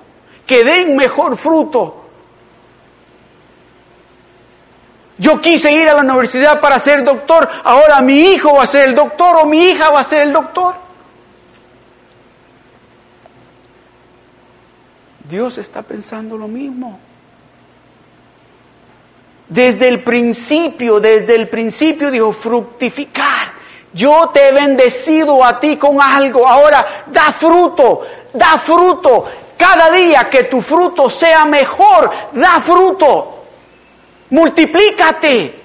que 0.46 0.64
den 0.64 0.96
mejor 0.96 1.36
fruto. 1.36 1.98
Yo 5.18 5.40
quise 5.40 5.70
ir 5.72 5.88
a 5.88 5.94
la 5.94 6.00
universidad 6.00 6.60
para 6.60 6.78
ser 6.80 7.04
doctor, 7.04 7.48
ahora 7.62 8.00
mi 8.00 8.20
hijo 8.20 8.54
va 8.54 8.64
a 8.64 8.66
ser 8.66 8.88
el 8.88 8.94
doctor 8.94 9.36
o 9.36 9.46
mi 9.46 9.70
hija 9.70 9.90
va 9.90 10.00
a 10.00 10.04
ser 10.04 10.22
el 10.22 10.32
doctor. 10.32 10.74
Dios 15.28 15.56
está 15.58 15.82
pensando 15.82 16.36
lo 16.36 16.48
mismo. 16.48 16.98
Desde 19.48 19.88
el 19.88 20.02
principio, 20.02 20.98
desde 20.98 21.36
el 21.36 21.48
principio 21.48 22.10
dijo, 22.10 22.32
fructificar. 22.32 23.61
Yo 23.94 24.30
te 24.32 24.48
he 24.48 24.52
bendecido 24.52 25.44
a 25.44 25.60
ti 25.60 25.76
con 25.76 26.00
algo. 26.00 26.46
Ahora, 26.46 27.04
da 27.06 27.32
fruto, 27.32 28.06
da 28.32 28.58
fruto. 28.58 29.26
Cada 29.56 29.90
día 29.90 30.28
que 30.30 30.44
tu 30.44 30.62
fruto 30.62 31.10
sea 31.10 31.44
mejor, 31.44 32.10
da 32.32 32.60
fruto. 32.60 33.44
Multiplícate. 34.30 35.60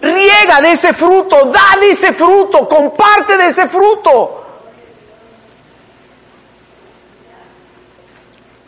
Riega 0.00 0.60
de 0.60 0.72
ese 0.72 0.92
fruto, 0.92 1.46
da 1.46 1.80
de 1.80 1.90
ese 1.90 2.12
fruto, 2.12 2.68
comparte 2.68 3.36
de 3.36 3.46
ese 3.46 3.66
fruto. 3.66 4.44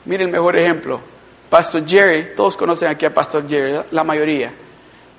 Mire 0.06 0.24
el 0.24 0.30
mejor 0.30 0.56
ejemplo. 0.56 1.00
Pastor 1.48 1.86
Jerry, 1.86 2.34
todos 2.34 2.56
conocen 2.56 2.88
aquí 2.88 3.06
a 3.06 3.14
Pastor 3.14 3.48
Jerry, 3.48 3.80
la 3.90 4.02
mayoría. 4.02 4.52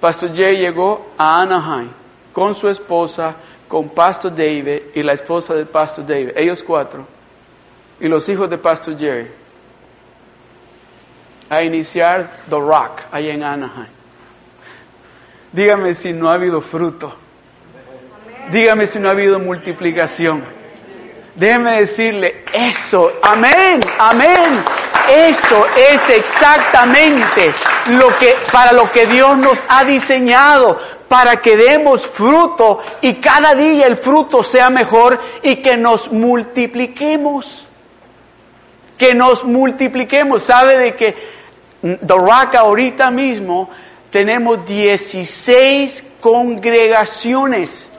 Pastor 0.02 0.34
Jerry 0.34 0.58
llegó 0.58 1.12
a 1.18 1.42
Anaheim 1.42 2.01
con 2.34 2.54
su 2.56 2.70
esposa, 2.70 3.36
con 3.68 3.90
Pastor 3.90 4.32
David 4.32 4.82
y 4.94 5.04
la 5.04 5.14
esposa 5.14 5.54
de 5.54 5.66
Pastor 5.66 6.06
David, 6.06 6.32
ellos 6.36 6.64
cuatro, 6.64 7.06
y 8.00 8.08
los 8.08 8.28
hijos 8.30 8.50
de 8.50 8.58
Pastor 8.58 8.98
Jerry, 8.98 9.30
a 11.50 11.64
iniciar 11.64 12.44
The 12.50 12.56
Rock 12.56 13.02
ahí 13.12 13.30
en 13.30 13.44
Anaheim. 13.44 13.88
Dígame 15.52 15.94
si 15.94 16.14
no 16.14 16.30
ha 16.30 16.36
habido 16.36 16.62
fruto. 16.62 17.14
Dígame 18.52 18.88
si 18.88 19.00
no 19.00 19.10
ha 19.10 19.12
habido 19.12 19.38
multiplicación. 19.40 20.44
Déjeme 21.36 21.80
decirle 21.80 22.44
eso. 22.54 23.12
Amén, 23.22 23.80
amén. 24.00 24.64
Eso 25.10 25.66
es 25.76 26.10
exactamente 26.10 27.54
lo 27.88 28.10
que 28.18 28.36
para 28.52 28.72
lo 28.72 28.90
que 28.92 29.06
Dios 29.06 29.38
nos 29.38 29.58
ha 29.68 29.84
diseñado, 29.84 30.80
para 31.12 31.42
que 31.42 31.58
demos 31.58 32.08
fruto 32.08 32.80
y 33.02 33.16
cada 33.16 33.54
día 33.54 33.86
el 33.86 33.98
fruto 33.98 34.46
sea 34.46 34.70
mejor 34.70 35.20
y 35.44 35.58
que 35.58 35.76
nos 35.76 36.10
multipliquemos. 36.10 37.68
Que 38.98 39.14
nos 39.14 39.44
multipliquemos. 39.44 40.42
¿Sabe 40.42 40.78
de 40.78 40.96
que 40.96 41.18
The 41.82 42.58
ahorita 42.58 43.12
mismo 43.12 43.70
tenemos 44.10 44.66
16 44.66 46.02
congregaciones? 46.22 47.90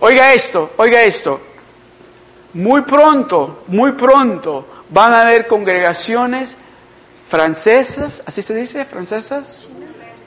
Oiga 0.00 0.34
esto, 0.34 0.72
oiga 0.76 1.00
esto. 1.00 1.40
Muy 2.52 2.82
pronto, 2.82 3.62
muy 3.68 3.92
pronto 3.92 4.66
van 4.90 5.14
a 5.14 5.22
haber 5.22 5.46
congregaciones 5.46 6.58
francesas, 7.26 8.22
así 8.26 8.42
se 8.42 8.54
dice, 8.54 8.84
francesas, 8.84 9.66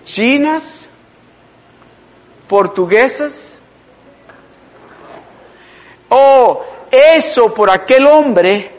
chinas, 0.08 0.90
portuguesas. 2.48 3.58
Oh, 6.10 6.64
eso 6.90 7.54
por 7.54 7.70
aquel 7.70 8.08
hombre 8.08 8.72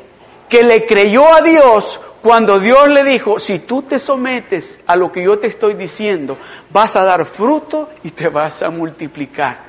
que 0.49 0.63
le 0.63 0.87
creyó 0.87 1.33
a 1.33 1.43
Dios 1.43 2.01
cuando 2.23 2.59
Dios 2.59 2.89
le 2.89 3.05
dijo, 3.05 3.39
si 3.39 3.61
tú 3.61 3.83
te 3.83 3.99
sometes 3.99 4.81
a 4.87 4.97
lo 4.97 5.13
que 5.13 5.23
yo 5.23 5.39
te 5.39 5.47
estoy 5.47 5.75
diciendo, 5.75 6.39
vas 6.71 6.97
a 6.97 7.05
dar 7.05 7.27
fruto 7.27 7.91
y 8.03 8.11
te 8.11 8.29
vas 8.29 8.63
a 8.63 8.71
multiplicar. 8.71 9.68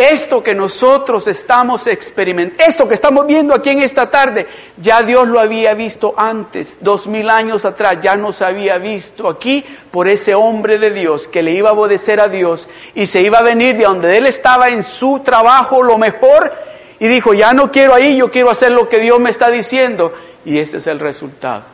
Esto 0.00 0.42
que 0.42 0.54
nosotros 0.54 1.26
estamos 1.26 1.86
experimentando, 1.86 2.64
esto 2.64 2.88
que 2.88 2.94
estamos 2.94 3.26
viendo 3.26 3.54
aquí 3.54 3.68
en 3.68 3.80
esta 3.80 4.10
tarde, 4.10 4.46
ya 4.80 5.02
Dios 5.02 5.28
lo 5.28 5.38
había 5.38 5.74
visto 5.74 6.14
antes, 6.16 6.78
dos 6.80 7.06
mil 7.06 7.28
años 7.28 7.66
atrás, 7.66 7.98
ya 8.00 8.16
nos 8.16 8.40
había 8.40 8.78
visto 8.78 9.28
aquí 9.28 9.62
por 9.90 10.08
ese 10.08 10.34
hombre 10.34 10.78
de 10.78 10.90
Dios 10.90 11.28
que 11.28 11.42
le 11.42 11.52
iba 11.52 11.68
a 11.68 11.74
obedecer 11.74 12.18
a 12.18 12.28
Dios 12.28 12.66
y 12.94 13.06
se 13.06 13.20
iba 13.20 13.40
a 13.40 13.42
venir 13.42 13.76
de 13.76 13.84
donde 13.84 14.16
él 14.16 14.26
estaba 14.26 14.70
en 14.70 14.82
su 14.82 15.20
trabajo 15.20 15.82
lo 15.82 15.98
mejor 15.98 16.50
y 16.98 17.06
dijo, 17.06 17.34
ya 17.34 17.52
no 17.52 17.70
quiero 17.70 17.94
ahí, 17.94 18.16
yo 18.16 18.30
quiero 18.30 18.48
hacer 18.48 18.72
lo 18.72 18.88
que 18.88 19.00
Dios 19.00 19.20
me 19.20 19.28
está 19.28 19.50
diciendo. 19.50 20.14
Y 20.46 20.58
este 20.58 20.78
es 20.78 20.86
el 20.86 20.98
resultado. 20.98 21.64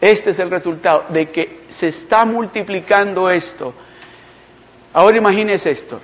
Este 0.00 0.30
es 0.30 0.38
el 0.38 0.50
resultado 0.50 1.04
de 1.10 1.30
que 1.30 1.60
se 1.68 1.88
está 1.88 2.24
multiplicando 2.24 3.28
esto. 3.28 3.74
Ahora 4.94 5.18
imagínese 5.18 5.70
esto. 5.70 6.00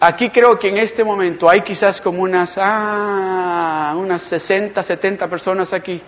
Aquí 0.00 0.30
creo 0.30 0.58
que 0.58 0.68
en 0.68 0.78
este 0.78 1.02
momento 1.02 1.50
hay 1.50 1.62
quizás 1.62 2.00
como 2.00 2.22
unas, 2.22 2.54
ah, 2.56 3.94
unas 3.96 4.22
60, 4.22 4.80
70 4.80 5.26
personas 5.26 5.72
aquí. 5.72 6.00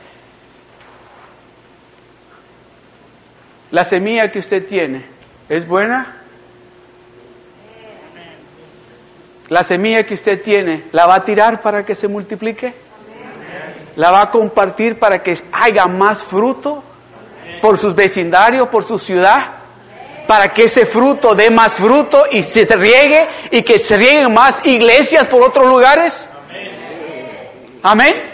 La 3.72 3.84
semilla 3.84 4.30
que 4.30 4.38
usted 4.38 4.66
tiene, 4.66 5.07
¿es 5.49 5.66
buena? 5.66 6.16
La 9.49 9.64
semilla 9.64 10.07
que 10.07 10.14
usted 10.14 10.41
tiene, 10.41 10.84
¿la 10.93 11.07
va 11.07 11.16
a 11.16 11.24
tirar 11.24 11.61
para 11.61 11.84
que 11.84 11.97
se 11.97 12.07
multiplique? 12.07 12.72
¿La 13.97 14.12
va 14.12 14.22
a 14.22 14.30
compartir 14.30 15.01
para 15.01 15.20
que 15.20 15.36
haya 15.51 15.86
más 15.86 16.22
fruto 16.22 16.84
por 17.61 17.76
sus 17.76 17.93
vecindarios, 17.97 18.68
por 18.68 18.84
su 18.84 19.01
ciudad? 19.01 19.59
Para 20.31 20.55
que 20.55 20.62
ese 20.62 20.87
fruto 20.87 21.35
dé 21.35 21.51
más 21.51 21.74
fruto 21.74 22.22
y 22.31 22.45
se 22.45 22.64
riegue 22.64 23.26
y 23.51 23.62
que 23.62 23.81
se 23.81 23.97
rieguen 23.97 24.33
más 24.33 24.61
iglesias 24.62 25.26
por 25.26 25.43
otros 25.43 25.66
lugares? 25.66 26.28
Amén. 27.83 28.31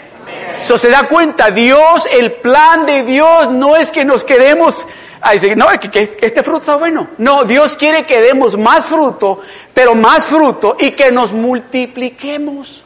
Eso 0.59 0.77
se 0.77 0.91
da 0.91 1.07
cuenta, 1.07 1.49
Dios, 1.49 2.07
el 2.11 2.33
plan 2.33 2.85
de 2.85 3.01
Dios 3.01 3.49
no 3.49 3.75
es 3.75 3.89
que 3.89 4.05
nos 4.05 4.23
quedemos 4.23 4.85
a 5.21 5.31
decir, 5.31 5.57
no, 5.57 5.69
que, 5.69 5.89
que 5.89 6.19
este 6.21 6.43
fruto 6.43 6.59
está 6.59 6.75
bueno. 6.75 7.07
No, 7.17 7.45
Dios 7.45 7.75
quiere 7.75 8.05
que 8.05 8.21
demos 8.21 8.55
más 8.59 8.85
fruto, 8.85 9.41
pero 9.73 9.95
más 9.95 10.27
fruto 10.27 10.77
y 10.79 10.91
que 10.91 11.11
nos 11.11 11.31
multipliquemos. 11.33 12.83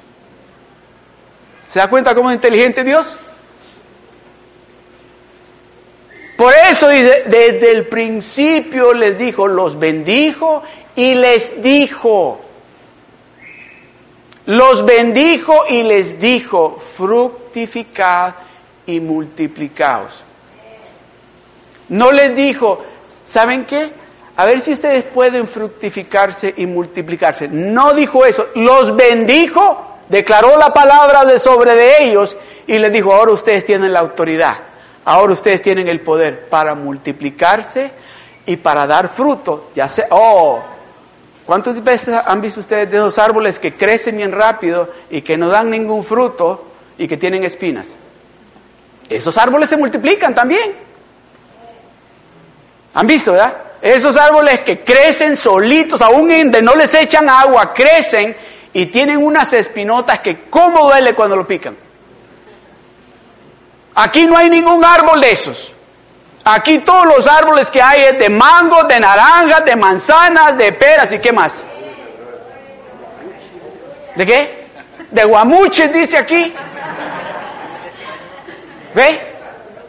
¿Se 1.68 1.80
da 1.80 1.90
cuenta 1.90 2.16
cómo 2.16 2.32
es 2.32 2.36
inteligente 2.36 2.82
Dios? 2.86 3.14
Por 6.42 6.54
eso 6.72 6.88
desde 6.88 7.72
el 7.72 7.86
principio 7.86 8.96
les 8.96 9.16
dijo, 9.16 9.48
los 9.48 9.78
bendijo 9.78 10.64
y 10.96 11.14
les 11.14 11.62
dijo, 11.62 12.42
los 14.48 14.84
bendijo 14.84 15.68
y 15.70 15.84
les 15.84 16.20
dijo, 16.20 16.82
fructificad 16.98 18.34
y 18.88 19.00
multiplicaos. 19.00 20.24
No 21.90 22.12
les 22.12 22.36
dijo, 22.36 22.86
¿saben 23.24 23.66
qué? 23.66 23.92
A 24.36 24.48
ver 24.48 24.62
si 24.62 24.74
ustedes 24.74 25.04
pueden 25.04 25.48
fructificarse 25.48 26.56
y 26.58 26.66
multiplicarse. 26.66 27.50
No 27.50 27.94
dijo 27.94 28.26
eso, 28.26 28.48
los 28.56 28.96
bendijo, 28.96 30.00
declaró 30.10 30.58
la 30.58 30.74
palabra 30.74 31.24
de 31.24 31.38
sobre 31.38 31.76
de 31.76 32.04
ellos 32.04 32.36
y 32.66 32.80
les 32.80 32.92
dijo, 32.92 33.14
ahora 33.14 33.34
ustedes 33.34 33.64
tienen 33.64 33.94
la 33.94 34.00
autoridad. 34.00 34.71
Ahora 35.06 35.34
ustedes 35.34 35.62
tienen 35.62 35.88
el 35.88 36.02
poder 36.02 36.48
para 36.48 36.76
multiplicarse 36.76 37.92
y 38.46 38.58
para 38.58 38.86
dar 38.86 39.10
fruto. 39.10 39.72
Ya 39.74 39.88
sé, 39.88 40.06
oh, 40.10 40.62
¿cuántas 41.46 41.84
veces 41.84 42.16
han 42.26 42.42
visto 42.42 42.60
ustedes 42.60 42.90
de 42.90 42.98
esos 42.98 43.18
árboles 43.18 43.60
que 43.60 43.76
crecen 43.76 44.18
bien 44.18 44.32
rápido 44.32 44.90
y 45.10 45.22
que 45.22 45.38
no 45.38 45.50
dan 45.50 45.70
ningún 45.70 46.04
fruto 46.04 46.66
y 46.98 47.08
que 47.08 47.18
tienen 47.18 47.44
espinas? 47.44 47.96
Esos 49.10 49.38
árboles 49.38 49.70
se 49.70 49.78
multiplican 49.78 50.36
también. 50.36 50.76
¿Han 52.94 53.08
visto, 53.08 53.32
verdad? 53.32 53.56
Esos 53.82 54.16
árboles 54.16 54.60
que 54.60 54.84
crecen 54.84 55.36
solitos, 55.36 56.02
aún 56.02 56.30
donde 56.30 56.62
no 56.62 56.76
les 56.76 56.94
echan 56.94 57.28
agua, 57.28 57.74
crecen 57.74 58.36
y 58.74 58.86
tienen 58.86 59.18
unas 59.24 59.52
espinotas 59.54 60.20
que 60.20 60.44
cómo 60.44 60.86
duele 60.86 61.16
cuando 61.16 61.36
lo 61.36 61.48
pican. 61.48 61.76
Aquí 63.96 64.26
no 64.26 64.38
hay 64.38 64.50
ningún 64.50 64.84
árbol 64.84 65.20
de 65.22 65.32
esos. 65.32 65.74
Aquí 66.44 66.80
todos 66.80 67.06
los 67.06 67.28
árboles 67.28 67.70
que 67.70 67.82
hay 67.82 68.02
es 68.02 68.20
de 68.20 68.30
mango, 68.30 68.84
de 68.84 69.00
naranjas, 69.00 69.64
de 69.64 69.76
manzanas, 69.76 70.58
de 70.58 70.74
peras 70.74 71.12
y 71.12 71.20
qué 71.20 71.32
más. 71.32 71.54
¿De 74.16 74.26
qué? 74.26 74.68
De 75.12 75.24
guamuches 75.24 75.94
dice 75.94 76.18
aquí. 76.18 76.54
¿Ve? 78.96 79.22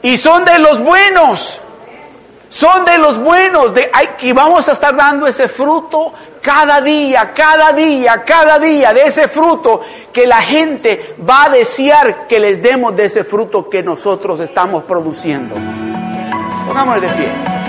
Y 0.02 0.16
son 0.16 0.44
de 0.44 0.58
los 0.58 0.80
buenos. 0.80 1.60
Son 2.48 2.84
de 2.84 2.98
los 2.98 3.18
buenos. 3.18 3.72
De, 3.72 3.90
y 4.20 4.32
vamos 4.32 4.68
a 4.68 4.72
estar 4.72 4.94
dando 4.94 5.26
ese 5.26 5.48
fruto 5.48 6.12
cada 6.42 6.80
día, 6.80 7.32
cada 7.32 7.72
día, 7.72 8.22
cada 8.24 8.58
día, 8.58 8.92
de 8.92 9.04
ese 9.04 9.28
fruto 9.28 9.80
que 10.12 10.26
la 10.26 10.42
gente 10.42 11.14
va 11.28 11.44
a 11.44 11.48
desear 11.50 12.26
que 12.26 12.40
les 12.40 12.60
demos 12.60 12.94
de 12.96 13.04
ese 13.06 13.24
fruto 13.24 13.70
que 13.70 13.82
nosotros 13.82 14.40
estamos 14.40 14.82
produciendo. 14.82 15.54
Pongámosle 16.66 17.08
de 17.08 17.14
pie. 17.14 17.61